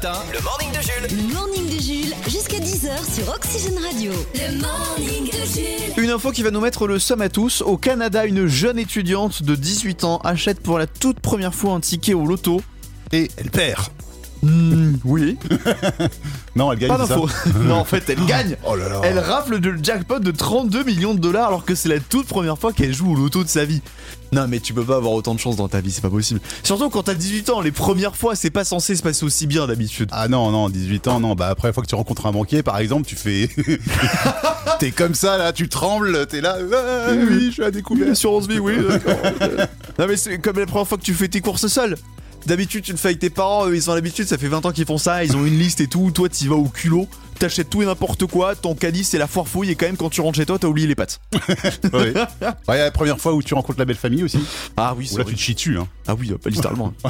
Le 0.00 0.40
morning 0.44 0.70
de 0.70 0.80
Jules. 0.80 1.26
Le 1.26 1.34
morning 1.34 1.66
de 1.66 1.82
Jules, 1.82 2.14
jusqu'à 2.28 2.58
10h 2.58 3.14
sur 3.14 3.34
Oxygène 3.34 3.78
Radio. 3.82 4.12
Le 4.34 4.60
morning 4.60 5.24
de 5.24 5.44
Jules. 5.44 6.04
Une 6.04 6.10
info 6.10 6.30
qui 6.30 6.44
va 6.44 6.52
nous 6.52 6.60
mettre 6.60 6.86
le 6.86 7.00
somme 7.00 7.20
à 7.20 7.28
tous. 7.28 7.62
Au 7.62 7.76
Canada, 7.76 8.24
une 8.24 8.46
jeune 8.46 8.78
étudiante 8.78 9.42
de 9.42 9.56
18 9.56 10.04
ans 10.04 10.18
achète 10.18 10.60
pour 10.60 10.78
la 10.78 10.86
toute 10.86 11.18
première 11.18 11.52
fois 11.52 11.72
un 11.72 11.80
ticket 11.80 12.14
au 12.14 12.26
loto. 12.26 12.60
Et 13.10 13.28
elle 13.38 13.50
perd. 13.50 13.88
Hmm, 14.42 14.94
oui. 15.04 15.36
Non, 16.56 16.72
elle 16.72 16.78
gagne. 16.80 16.88
Pas 16.88 16.98
d'info. 16.98 17.28
non, 17.62 17.76
en 17.76 17.84
fait, 17.84 18.08
elle 18.08 18.24
gagne. 18.26 18.56
Oh 18.66 18.74
là 18.74 18.88
là. 18.88 19.00
Elle 19.04 19.20
rafle 19.20 19.60
de 19.60 19.74
jackpot 19.80 20.18
de 20.18 20.32
32 20.32 20.82
millions 20.82 21.14
de 21.14 21.20
dollars 21.20 21.46
alors 21.46 21.64
que 21.64 21.76
c'est 21.76 21.88
la 21.88 22.00
toute 22.00 22.26
première 22.26 22.58
fois 22.58 22.72
qu'elle 22.72 22.92
joue 22.92 23.12
au 23.12 23.14
loto 23.14 23.44
de 23.44 23.48
sa 23.48 23.64
vie. 23.64 23.80
Non, 24.32 24.48
mais 24.48 24.58
tu 24.58 24.74
peux 24.74 24.82
pas 24.82 24.96
avoir 24.96 25.12
autant 25.12 25.34
de 25.34 25.40
chance 25.40 25.54
dans 25.54 25.68
ta 25.68 25.80
vie, 25.80 25.92
c'est 25.92 26.02
pas 26.02 26.10
possible. 26.10 26.40
Surtout 26.64 26.90
quand 26.90 27.04
t'as 27.04 27.14
18 27.14 27.50
ans, 27.50 27.60
les 27.60 27.70
premières 27.70 28.16
fois, 28.16 28.34
c'est 28.34 28.50
pas 28.50 28.64
censé 28.64 28.96
se 28.96 29.02
passer 29.02 29.24
aussi 29.24 29.46
bien 29.46 29.68
d'habitude. 29.68 30.08
Ah 30.10 30.26
non, 30.26 30.50
non, 30.50 30.68
18 30.68 31.06
ans, 31.08 31.20
non. 31.20 31.36
Bah 31.36 31.46
après, 31.48 31.72
fois 31.72 31.84
que 31.84 31.88
tu 31.88 31.94
rencontres 31.94 32.26
un 32.26 32.32
banquier, 32.32 32.64
par 32.64 32.78
exemple, 32.78 33.06
tu 33.06 33.14
fais. 33.14 33.48
t'es 34.80 34.90
comme 34.90 35.14
ça, 35.14 35.38
là, 35.38 35.52
tu 35.52 35.68
trembles, 35.68 36.26
t'es 36.26 36.40
là. 36.40 36.56
Ah, 36.72 37.12
oui, 37.12 37.46
je 37.46 37.52
suis 37.52 37.64
à 37.64 37.70
découvert. 37.70 38.10
Assurance 38.10 38.48
vie, 38.48 38.58
oui, 38.58 38.74
d'accord. 38.88 39.14
non, 39.98 40.06
mais 40.08 40.16
c'est 40.16 40.38
comme 40.38 40.58
la 40.58 40.66
première 40.66 40.88
fois 40.88 40.98
que 40.98 41.04
tu 41.04 41.14
fais 41.14 41.28
tes 41.28 41.40
courses 41.40 41.68
seul. 41.68 41.96
D'habitude, 42.46 42.82
tu 42.84 42.92
le 42.92 42.96
fais 42.98 43.08
avec 43.08 43.18
tes 43.18 43.30
parents, 43.30 43.66
eux, 43.66 43.76
ils 43.76 43.90
ont 43.90 43.94
l'habitude, 43.94 44.26
ça 44.26 44.38
fait 44.38 44.48
20 44.48 44.64
ans 44.64 44.72
qu'ils 44.72 44.86
font 44.86 44.96
ça, 44.96 45.22
ils 45.24 45.36
ont 45.36 45.44
une 45.44 45.58
liste 45.58 45.80
et 45.80 45.86
tout. 45.86 46.10
Toi, 46.12 46.28
t'y 46.30 46.48
vas 46.48 46.54
au 46.54 46.64
culot, 46.68 47.06
t'achètes 47.38 47.68
tout 47.68 47.82
et 47.82 47.86
n'importe 47.86 48.24
quoi, 48.26 48.54
ton 48.56 48.74
caddie, 48.74 49.04
c'est 49.04 49.18
la 49.18 49.26
foire 49.26 49.46
fouille, 49.46 49.70
et 49.70 49.74
quand 49.74 49.84
même, 49.86 49.96
quand 49.98 50.08
tu 50.08 50.20
rentres 50.22 50.38
chez 50.38 50.46
toi, 50.46 50.58
t'as 50.58 50.68
oublié 50.68 50.86
les 50.86 50.94
pattes. 50.94 51.20
Ouais. 51.92 52.14
Ouais, 52.68 52.78
la 52.78 52.90
première 52.90 53.18
fois 53.20 53.34
où 53.34 53.42
tu 53.42 53.52
rencontres 53.54 53.78
la 53.78 53.84
belle 53.84 53.96
famille 53.96 54.22
aussi. 54.24 54.38
Ah 54.76 54.94
oui, 54.96 55.04
Où 55.04 55.08
c'est 55.08 55.18
là, 55.18 55.24
vrai. 55.24 55.32
tu 55.32 55.36
te 55.38 55.42
chies 55.42 55.54
dessus, 55.54 55.78
hein. 55.78 55.88
Ah 56.06 56.14
oui, 56.18 56.32
pas 56.42 56.48
littéralement. 56.50 56.92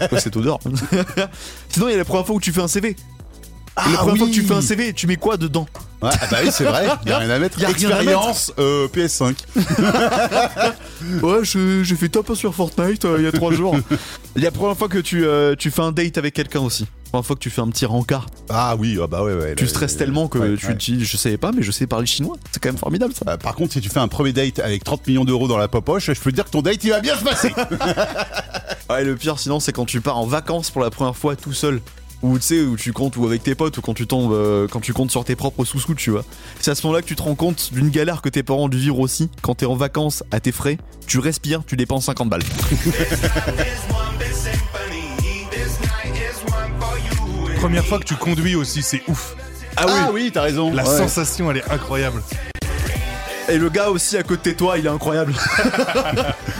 C'est 0.00 0.08
quoi 0.08 0.20
cette 0.20 0.36
odeur 0.36 0.58
Sinon, 1.68 1.88
il 1.88 1.92
y 1.92 1.94
a 1.94 1.98
la 1.98 2.04
première 2.04 2.26
fois 2.26 2.36
où 2.36 2.40
tu 2.40 2.52
fais 2.52 2.60
un 2.60 2.68
CV. 2.68 2.96
La 3.90 3.98
première 3.98 4.16
fois 4.16 4.26
que 4.26 4.32
tu 4.32 4.42
fais 4.42 4.54
un 4.54 4.60
CV, 4.60 4.92
tu 4.92 5.06
mets 5.06 5.16
quoi 5.16 5.36
dedans 5.36 5.66
Ouais, 6.02 6.08
ah 6.12 6.26
bah 6.30 6.38
oui, 6.42 6.48
c'est 6.50 6.64
vrai, 6.64 6.86
y 7.04 7.10
a 7.10 7.18
rien 7.18 7.28
à 7.30 7.38
mettre. 7.38 7.60
Y 7.60 7.64
a 7.64 7.68
rien 7.68 7.90
à 7.90 7.92
Expérience 8.00 8.52
euh, 8.58 8.88
PS5. 8.88 9.34
Ouais, 11.22 11.38
j'ai 11.44 11.96
fait 11.96 12.08
top 12.08 12.30
1 12.30 12.34
sur 12.34 12.54
Fortnite 12.54 13.04
euh, 13.04 13.16
il 13.18 13.24
y 13.24 13.26
a 13.26 13.32
3 13.32 13.52
jours. 13.52 13.76
La 14.36 14.50
première 14.50 14.76
fois 14.76 14.88
que 14.88 14.98
tu, 14.98 15.24
euh, 15.24 15.54
tu 15.56 15.70
fais 15.70 15.82
un 15.82 15.92
date 15.92 16.18
avec 16.18 16.34
quelqu'un 16.34 16.60
aussi. 16.60 16.82
La 16.84 17.10
première 17.10 17.26
fois 17.26 17.36
que 17.36 17.40
tu 17.40 17.50
fais 17.50 17.60
un 17.60 17.68
petit 17.68 17.86
rencard. 17.86 18.26
Ah 18.48 18.76
oui, 18.78 18.98
ah 19.02 19.06
bah 19.06 19.22
ouais, 19.22 19.34
ouais. 19.34 19.54
Tu 19.56 19.66
stresses 19.66 19.96
tellement 19.96 20.28
que 20.28 20.38
ouais, 20.38 20.56
tu 20.56 20.66
ouais. 20.66 20.74
te 20.74 20.78
dis, 20.78 21.04
je 21.04 21.16
savais 21.16 21.38
pas, 21.38 21.52
mais 21.52 21.62
je 21.62 21.70
sais 21.70 21.86
parler 21.86 22.06
chinois. 22.06 22.36
C'est 22.52 22.62
quand 22.62 22.68
même 22.68 22.78
formidable 22.78 23.12
ça. 23.14 23.36
Par 23.38 23.54
contre, 23.54 23.72
si 23.72 23.80
tu 23.80 23.88
fais 23.88 23.98
un 23.98 24.08
premier 24.08 24.32
date 24.32 24.58
avec 24.58 24.84
30 24.84 25.06
millions 25.06 25.24
d'euros 25.24 25.48
dans 25.48 25.58
la 25.58 25.68
poche, 25.68 26.06
je 26.12 26.20
peux 26.20 26.30
te 26.30 26.36
dire 26.36 26.44
que 26.44 26.50
ton 26.50 26.62
date 26.62 26.84
il 26.84 26.90
va 26.90 27.00
bien 27.00 27.16
se 27.16 27.24
passer. 27.24 27.52
Ouais, 28.90 29.04
le 29.04 29.14
pire 29.14 29.38
sinon, 29.38 29.60
c'est 29.60 29.72
quand 29.72 29.84
tu 29.84 30.00
pars 30.00 30.18
en 30.18 30.26
vacances 30.26 30.72
pour 30.72 30.82
la 30.82 30.90
première 30.90 31.16
fois 31.16 31.36
tout 31.36 31.52
seul. 31.52 31.80
Ou 32.22 32.38
tu 32.38 32.44
sais, 32.44 32.60
où 32.60 32.76
tu 32.76 32.92
comptes, 32.92 33.16
ou 33.16 33.24
avec 33.24 33.42
tes 33.42 33.54
potes, 33.54 33.78
ou 33.78 33.80
quand 33.80 33.94
tu 33.94 34.06
tombes, 34.06 34.32
euh, 34.32 34.68
quand 34.68 34.80
tu 34.80 34.92
comptes 34.92 35.10
sur 35.10 35.24
tes 35.24 35.36
propres 35.36 35.64
sous-sous, 35.64 35.94
tu 35.94 36.10
vois. 36.10 36.22
C'est 36.60 36.70
à 36.70 36.74
ce 36.74 36.86
moment-là 36.86 37.00
que 37.02 37.06
tu 37.06 37.16
te 37.16 37.22
rends 37.22 37.34
compte 37.34 37.70
d'une 37.72 37.88
galère 37.88 38.20
que 38.20 38.28
tes 38.28 38.42
parents 38.42 38.64
ont 38.64 38.68
dû 38.68 38.76
vivre 38.78 38.98
aussi. 38.98 39.30
Quand 39.40 39.54
t'es 39.54 39.64
en 39.66 39.74
vacances 39.74 40.22
à 40.30 40.38
tes 40.38 40.52
frais, 40.52 40.76
tu 41.06 41.18
respires, 41.18 41.62
tu 41.66 41.76
dépenses 41.76 42.04
50 42.06 42.28
balles. 42.28 42.42
Première 47.56 47.84
fois 47.84 47.98
que 47.98 48.04
tu 48.04 48.14
conduis 48.16 48.54
aussi, 48.54 48.82
c'est 48.82 49.02
ouf. 49.08 49.34
Ah 49.76 49.84
oui, 49.86 49.92
Ah 49.96 50.10
oui, 50.12 50.30
t'as 50.32 50.42
raison. 50.42 50.72
La 50.72 50.82
Ouais. 50.88 50.96
sensation, 50.98 51.50
elle 51.50 51.58
est 51.58 51.70
incroyable. 51.70 52.22
Et 53.48 53.58
le 53.58 53.68
gars 53.68 53.90
aussi 53.90 54.16
à 54.16 54.22
côté 54.22 54.52
de 54.52 54.56
toi, 54.56 54.78
il 54.78 54.86
est 54.86 54.90
incroyable. 54.90 55.34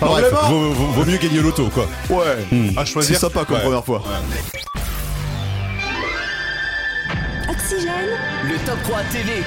Enfin, 0.00 0.06
bref, 0.06 0.30
Vraiment 0.30 0.48
vaut, 0.50 0.72
vaut- 0.72 0.92
vaut 0.92 1.04
mieux 1.10 1.16
gagner 1.16 1.38
au 1.38 1.42
loto, 1.42 1.68
quoi. 1.68 1.86
Ouais. 2.10 2.24
À 2.76 2.84
C'est 2.84 2.92
choisir. 2.92 3.18
sympa 3.18 3.44
comme 3.44 3.56
Ouais. 3.56 3.62
première 3.62 3.84
fois. 3.84 4.02
Oxygène. 7.48 7.92
Le 8.44 8.56
top 8.66 8.82
3 8.84 9.00
TV. 9.12 9.42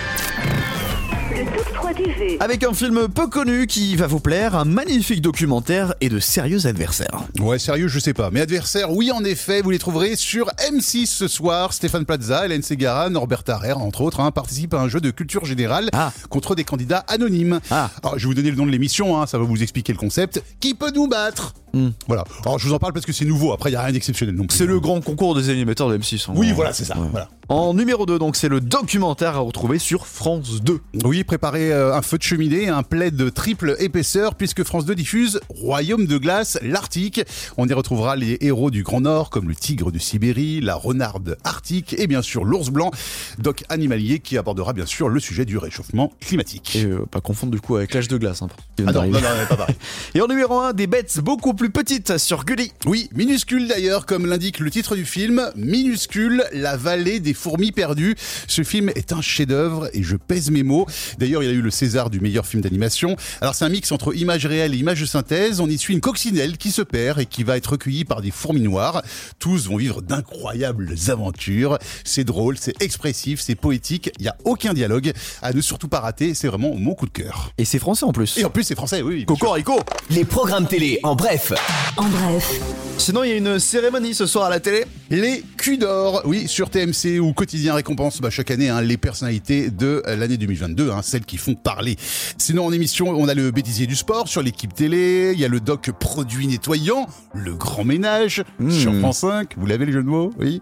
Avec 2.39 2.63
un 2.63 2.73
film 2.73 3.07
peu 3.07 3.27
connu 3.27 3.65
qui 3.65 3.95
va 3.95 4.05
vous 4.05 4.19
plaire, 4.19 4.55
un 4.55 4.63
magnifique 4.65 5.21
documentaire 5.21 5.95
et 6.01 6.09
de 6.09 6.19
sérieux 6.19 6.67
adversaires. 6.67 7.23
Ouais, 7.39 7.57
sérieux, 7.57 7.87
je 7.87 7.97
sais 7.97 8.13
pas. 8.13 8.29
Mais 8.31 8.41
adversaires, 8.41 8.91
oui, 8.91 9.11
en 9.11 9.23
effet, 9.23 9.61
vous 9.63 9.71
les 9.71 9.79
trouverez 9.79 10.15
sur 10.15 10.51
M6 10.71 11.07
ce 11.07 11.27
soir. 11.27 11.73
Stéphane 11.73 12.05
Plaza, 12.05 12.45
Hélène 12.45 12.61
Segara, 12.61 13.09
Norbert 13.09 13.43
Tarrer, 13.43 13.71
entre 13.73 14.01
autres, 14.01 14.19
hein, 14.19 14.29
participent 14.29 14.75
à 14.75 14.81
un 14.81 14.87
jeu 14.87 15.01
de 15.01 15.09
culture 15.09 15.45
générale 15.45 15.89
Ah. 15.93 16.11
contre 16.29 16.53
des 16.53 16.63
candidats 16.63 17.03
anonymes. 17.07 17.59
Ah. 17.71 17.89
Alors, 18.03 18.19
je 18.19 18.23
vais 18.25 18.27
vous 18.27 18.35
donner 18.35 18.51
le 18.51 18.57
nom 18.57 18.67
de 18.67 18.71
l'émission, 18.71 19.19
hein, 19.19 19.25
ça 19.25 19.39
va 19.39 19.43
vous 19.45 19.63
expliquer 19.63 19.91
le 19.91 19.97
concept. 19.97 20.43
Qui 20.59 20.75
peut 20.75 20.91
nous 20.93 21.07
battre 21.07 21.53
Hmm. 21.71 21.89
Voilà. 22.07 22.23
Alors, 22.43 22.57
je 22.57 22.67
vous 22.67 22.73
en 22.73 22.79
parle 22.79 22.93
parce 22.93 23.05
que 23.05 23.13
c'est 23.13 23.25
nouveau. 23.25 23.53
Après, 23.53 23.69
il 23.69 23.73
y 23.73 23.75
a 23.75 23.81
rien 23.83 23.93
d'exceptionnel. 23.93 24.35
C'est 24.49 24.65
le 24.65 24.79
grand 24.79 25.01
concours 25.01 25.35
des 25.35 25.51
animateurs 25.51 25.87
de 25.87 25.99
M6. 25.99 26.27
en 26.27 26.35
Oui, 26.35 26.51
voilà, 26.51 26.73
c'est 26.73 26.83
ça. 26.83 26.97
Ouais. 26.97 27.07
Voilà. 27.11 27.29
En 27.47 27.75
numéro 27.75 28.07
2, 28.07 28.17
donc, 28.17 28.37
c'est 28.37 28.49
le 28.49 28.59
documentaire 28.59 29.35
à 29.35 29.39
retrouver 29.41 29.77
sur 29.77 30.07
France 30.07 30.63
2. 30.63 30.79
Oui, 31.03 31.23
préparez 31.23 31.71
euh, 31.71 31.78
un 31.79 32.01
feu 32.01 32.17
de 32.17 32.23
cheminée, 32.23 32.67
un 32.67 32.83
plaid 32.83 33.15
de 33.15 33.29
triple 33.29 33.75
épaisseur, 33.79 34.35
puisque 34.35 34.63
France 34.63 34.85
2 34.85 34.95
diffuse 34.95 35.39
Royaume 35.49 36.05
de 36.05 36.17
glace, 36.17 36.57
l'Arctique. 36.61 37.21
On 37.57 37.67
y 37.67 37.73
retrouvera 37.73 38.15
les 38.15 38.37
héros 38.41 38.71
du 38.71 38.83
Grand 38.83 39.01
Nord, 39.01 39.29
comme 39.29 39.47
le 39.47 39.55
tigre 39.55 39.91
de 39.91 39.99
Sibérie, 39.99 40.61
la 40.61 40.75
renarde 40.75 41.37
arctique 41.43 41.95
et 41.97 42.07
bien 42.07 42.21
sûr 42.21 42.43
l'ours 42.43 42.69
blanc, 42.69 42.91
doc 43.37 43.63
animalier 43.69 44.19
qui 44.19 44.37
abordera 44.37 44.73
bien 44.73 44.85
sûr 44.85 45.09
le 45.09 45.19
sujet 45.19 45.45
du 45.45 45.57
réchauffement 45.57 46.11
climatique. 46.19 46.75
Et 46.75 46.85
euh, 46.85 47.05
pas 47.09 47.21
confondre 47.21 47.51
du 47.51 47.59
coup 47.61 47.75
avec 47.75 47.93
l'âge 47.93 48.07
de 48.07 48.17
glace. 48.17 48.41
Hein, 48.41 48.49
Ah 48.79 48.91
non, 48.91 49.05
non, 49.05 49.11
non, 49.11 49.19
pas 49.47 49.55
pareil. 49.57 49.75
Et 50.15 50.21
en 50.21 50.27
numéro 50.27 50.59
1, 50.59 50.73
des 50.73 50.87
bêtes 50.87 51.19
beaucoup 51.19 51.53
plus 51.53 51.69
petites 51.69 52.17
sur 52.17 52.45
Gulli. 52.45 52.71
Oui, 52.85 53.09
minuscule 53.15 53.67
d'ailleurs, 53.67 54.05
comme 54.05 54.25
l'indique 54.25 54.59
le 54.59 54.69
titre 54.71 54.95
du 54.95 55.05
film, 55.05 55.49
minuscule, 55.55 56.43
la 56.53 56.77
vallée 56.77 57.19
des 57.19 57.33
fourmis 57.33 57.71
perdues. 57.71 58.15
Ce 58.47 58.63
film 58.63 58.89
est 58.95 59.13
un 59.13 59.21
chef-d'œuvre 59.21 59.89
et 59.93 60.03
je 60.03 60.15
pèse 60.15 60.51
mes 60.51 60.63
mots. 60.63 60.85
D'ailleurs, 61.17 61.43
il 61.43 61.49
a 61.49 61.53
eu 61.53 61.61
le 61.61 61.68
César 61.69 62.09
du 62.09 62.19
meilleur 62.19 62.45
film 62.45 62.61
d'animation. 62.61 63.15
Alors, 63.41 63.55
c'est 63.55 63.65
un 63.65 63.69
mix 63.69 63.91
entre 63.91 64.15
images 64.15 64.45
réelles 64.45 64.73
et 64.73 64.77
images 64.77 65.01
de 65.01 65.05
synthèse. 65.05 65.59
On 65.59 65.67
y 65.67 65.77
suit 65.77 65.93
une 65.93 66.01
coccinelle 66.01 66.57
qui 66.57 66.71
se 66.71 66.81
perd 66.81 67.19
et 67.19 67.25
qui 67.25 67.43
va 67.43 67.57
être 67.57 67.71
recueillie 67.71 68.05
par 68.05 68.21
des 68.21 68.31
fourmis 68.31 68.61
noires. 68.61 69.01
Tous 69.39 69.67
vont 69.67 69.77
vivre 69.77 70.01
d'incroyables 70.01 70.95
aventures. 71.07 71.77
C'est 72.03 72.23
drôle, 72.23 72.57
c'est 72.57 72.81
expressif, 72.81 73.39
c'est 73.39 73.55
poétique. 73.55 74.11
Il 74.19 74.23
n'y 74.23 74.27
a 74.27 74.35
aucun 74.43 74.73
dialogue. 74.73 75.11
À 75.41 75.53
ne 75.53 75.61
surtout 75.61 75.87
pas 75.87 75.99
rater, 75.99 76.33
c'est 76.33 76.47
vraiment 76.47 76.75
mon 76.75 76.93
coup 76.93 77.05
de 77.05 77.11
cœur. 77.11 77.51
Et 77.57 77.65
c'est 77.65 77.79
français 77.79 78.05
en 78.05 78.11
plus. 78.11 78.37
Et 78.37 78.45
en 78.45 78.49
plus, 78.49 78.63
c'est 78.63 78.75
français, 78.75 79.01
oui. 79.01 79.25
Cocorico 79.25 79.79
Les 80.09 80.25
programmes 80.25 80.67
télé 80.67 80.99
en 81.03 81.15
bref. 81.15 81.53
En 81.97 82.07
bref. 82.07 82.59
Sinon, 82.97 83.23
il 83.23 83.29
y 83.29 83.33
a 83.33 83.37
une 83.37 83.59
cérémonie 83.59 84.13
ce 84.13 84.25
soir 84.25 84.45
à 84.45 84.49
la 84.49 84.59
télé. 84.59 84.85
Les 85.09 85.43
culs 85.57 85.77
d'or, 85.77 86.21
oui, 86.25 86.47
sur 86.47 86.69
TMC 86.69 87.19
ou 87.19 87.33
Quotidien 87.33 87.73
récompense 87.73 88.21
bah, 88.21 88.29
chaque 88.29 88.51
année 88.51 88.69
hein, 88.69 88.81
les 88.81 88.97
personnalités 88.97 89.69
de 89.71 90.03
l'année 90.05 90.37
2022, 90.37 90.91
hein, 90.91 91.01
celles 91.01 91.25
qui 91.25 91.37
font 91.37 91.55
parler. 91.63 91.95
Sinon 92.37 92.65
en 92.65 92.71
émission, 92.71 93.09
on 93.09 93.27
a 93.27 93.33
le 93.33 93.51
bêtisier 93.51 93.87
du 93.87 93.95
sport 93.95 94.27
sur 94.27 94.41
l'équipe 94.41 94.73
télé, 94.73 95.31
il 95.33 95.39
y 95.39 95.45
a 95.45 95.47
le 95.47 95.59
doc 95.59 95.91
produit 95.91 96.47
nettoyant, 96.47 97.07
le 97.33 97.53
grand 97.53 97.83
ménage 97.83 98.43
sur 98.69 98.93
France 98.95 99.19
5, 99.19 99.55
vous 99.57 99.65
l'avez 99.65 99.85
les 99.85 99.91
jeux 99.91 100.03
de 100.03 100.07
mots, 100.07 100.31
oui. 100.39 100.61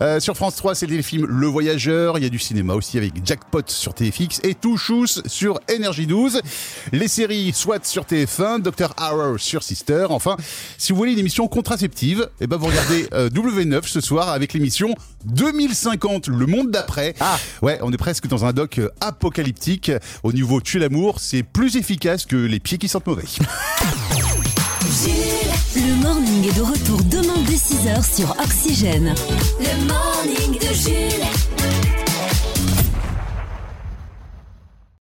Euh, 0.00 0.20
sur 0.20 0.36
France 0.36 0.56
3, 0.56 0.74
c'est 0.74 0.86
le 0.86 0.90
téléfilm 0.90 1.26
Le 1.26 1.46
Voyageur, 1.46 2.18
il 2.18 2.24
y 2.24 2.26
a 2.26 2.30
du 2.30 2.38
cinéma 2.38 2.74
aussi 2.74 2.98
avec 2.98 3.12
Jackpot 3.24 3.62
sur 3.66 3.94
TFX 3.94 4.40
et 4.44 4.54
Touchous 4.54 5.22
sur 5.26 5.60
Énergie 5.68 6.06
12. 6.06 6.40
Les 6.92 7.08
séries 7.08 7.52
SWAT 7.52 7.80
sur 7.84 8.04
TF1, 8.04 8.60
Dr 8.60 8.94
Hour 9.00 9.38
sur 9.38 9.62
Sister. 9.62 10.06
Enfin, 10.10 10.36
si 10.76 10.92
vous 10.92 10.98
voulez 10.98 11.12
une 11.12 11.18
émission 11.18 11.48
contraceptive, 11.48 12.28
eh 12.40 12.46
ben 12.46 12.56
vous 12.56 12.66
regardez 12.66 13.06
euh, 13.12 13.28
W9 13.30 13.86
ce 13.86 14.00
soir 14.00 14.28
avec 14.28 14.52
l'émission 14.52 14.94
2050, 15.24 16.28
le 16.28 16.46
monde 16.46 16.70
d'après. 16.70 17.14
Ah. 17.20 17.38
Ouais, 17.62 17.78
on 17.82 17.92
est 17.92 17.96
presque 17.96 18.26
dans 18.26 18.44
un 18.44 18.52
doc 18.52 18.78
euh, 18.78 18.88
apocalyptique. 19.00 19.92
Au 20.22 20.32
niveau 20.32 20.60
tuer 20.60 20.78
l'amour, 20.78 21.20
c'est 21.20 21.42
plus 21.42 21.76
efficace 21.76 22.26
que 22.26 22.36
les 22.36 22.60
pieds 22.60 22.78
qui 22.78 22.88
sentent 22.88 23.06
mauvais. 23.06 23.24
Le 25.76 26.02
morning 26.02 26.48
est 26.48 26.56
de 26.56 26.62
retour 26.62 27.02
demain 27.04 27.42
dès 27.46 27.54
6h 27.54 28.16
sur 28.16 28.30
Oxygène. 28.42 29.14
Le 29.60 29.86
morning 29.86 30.58
de 30.58 30.74
Jules. 30.74 31.37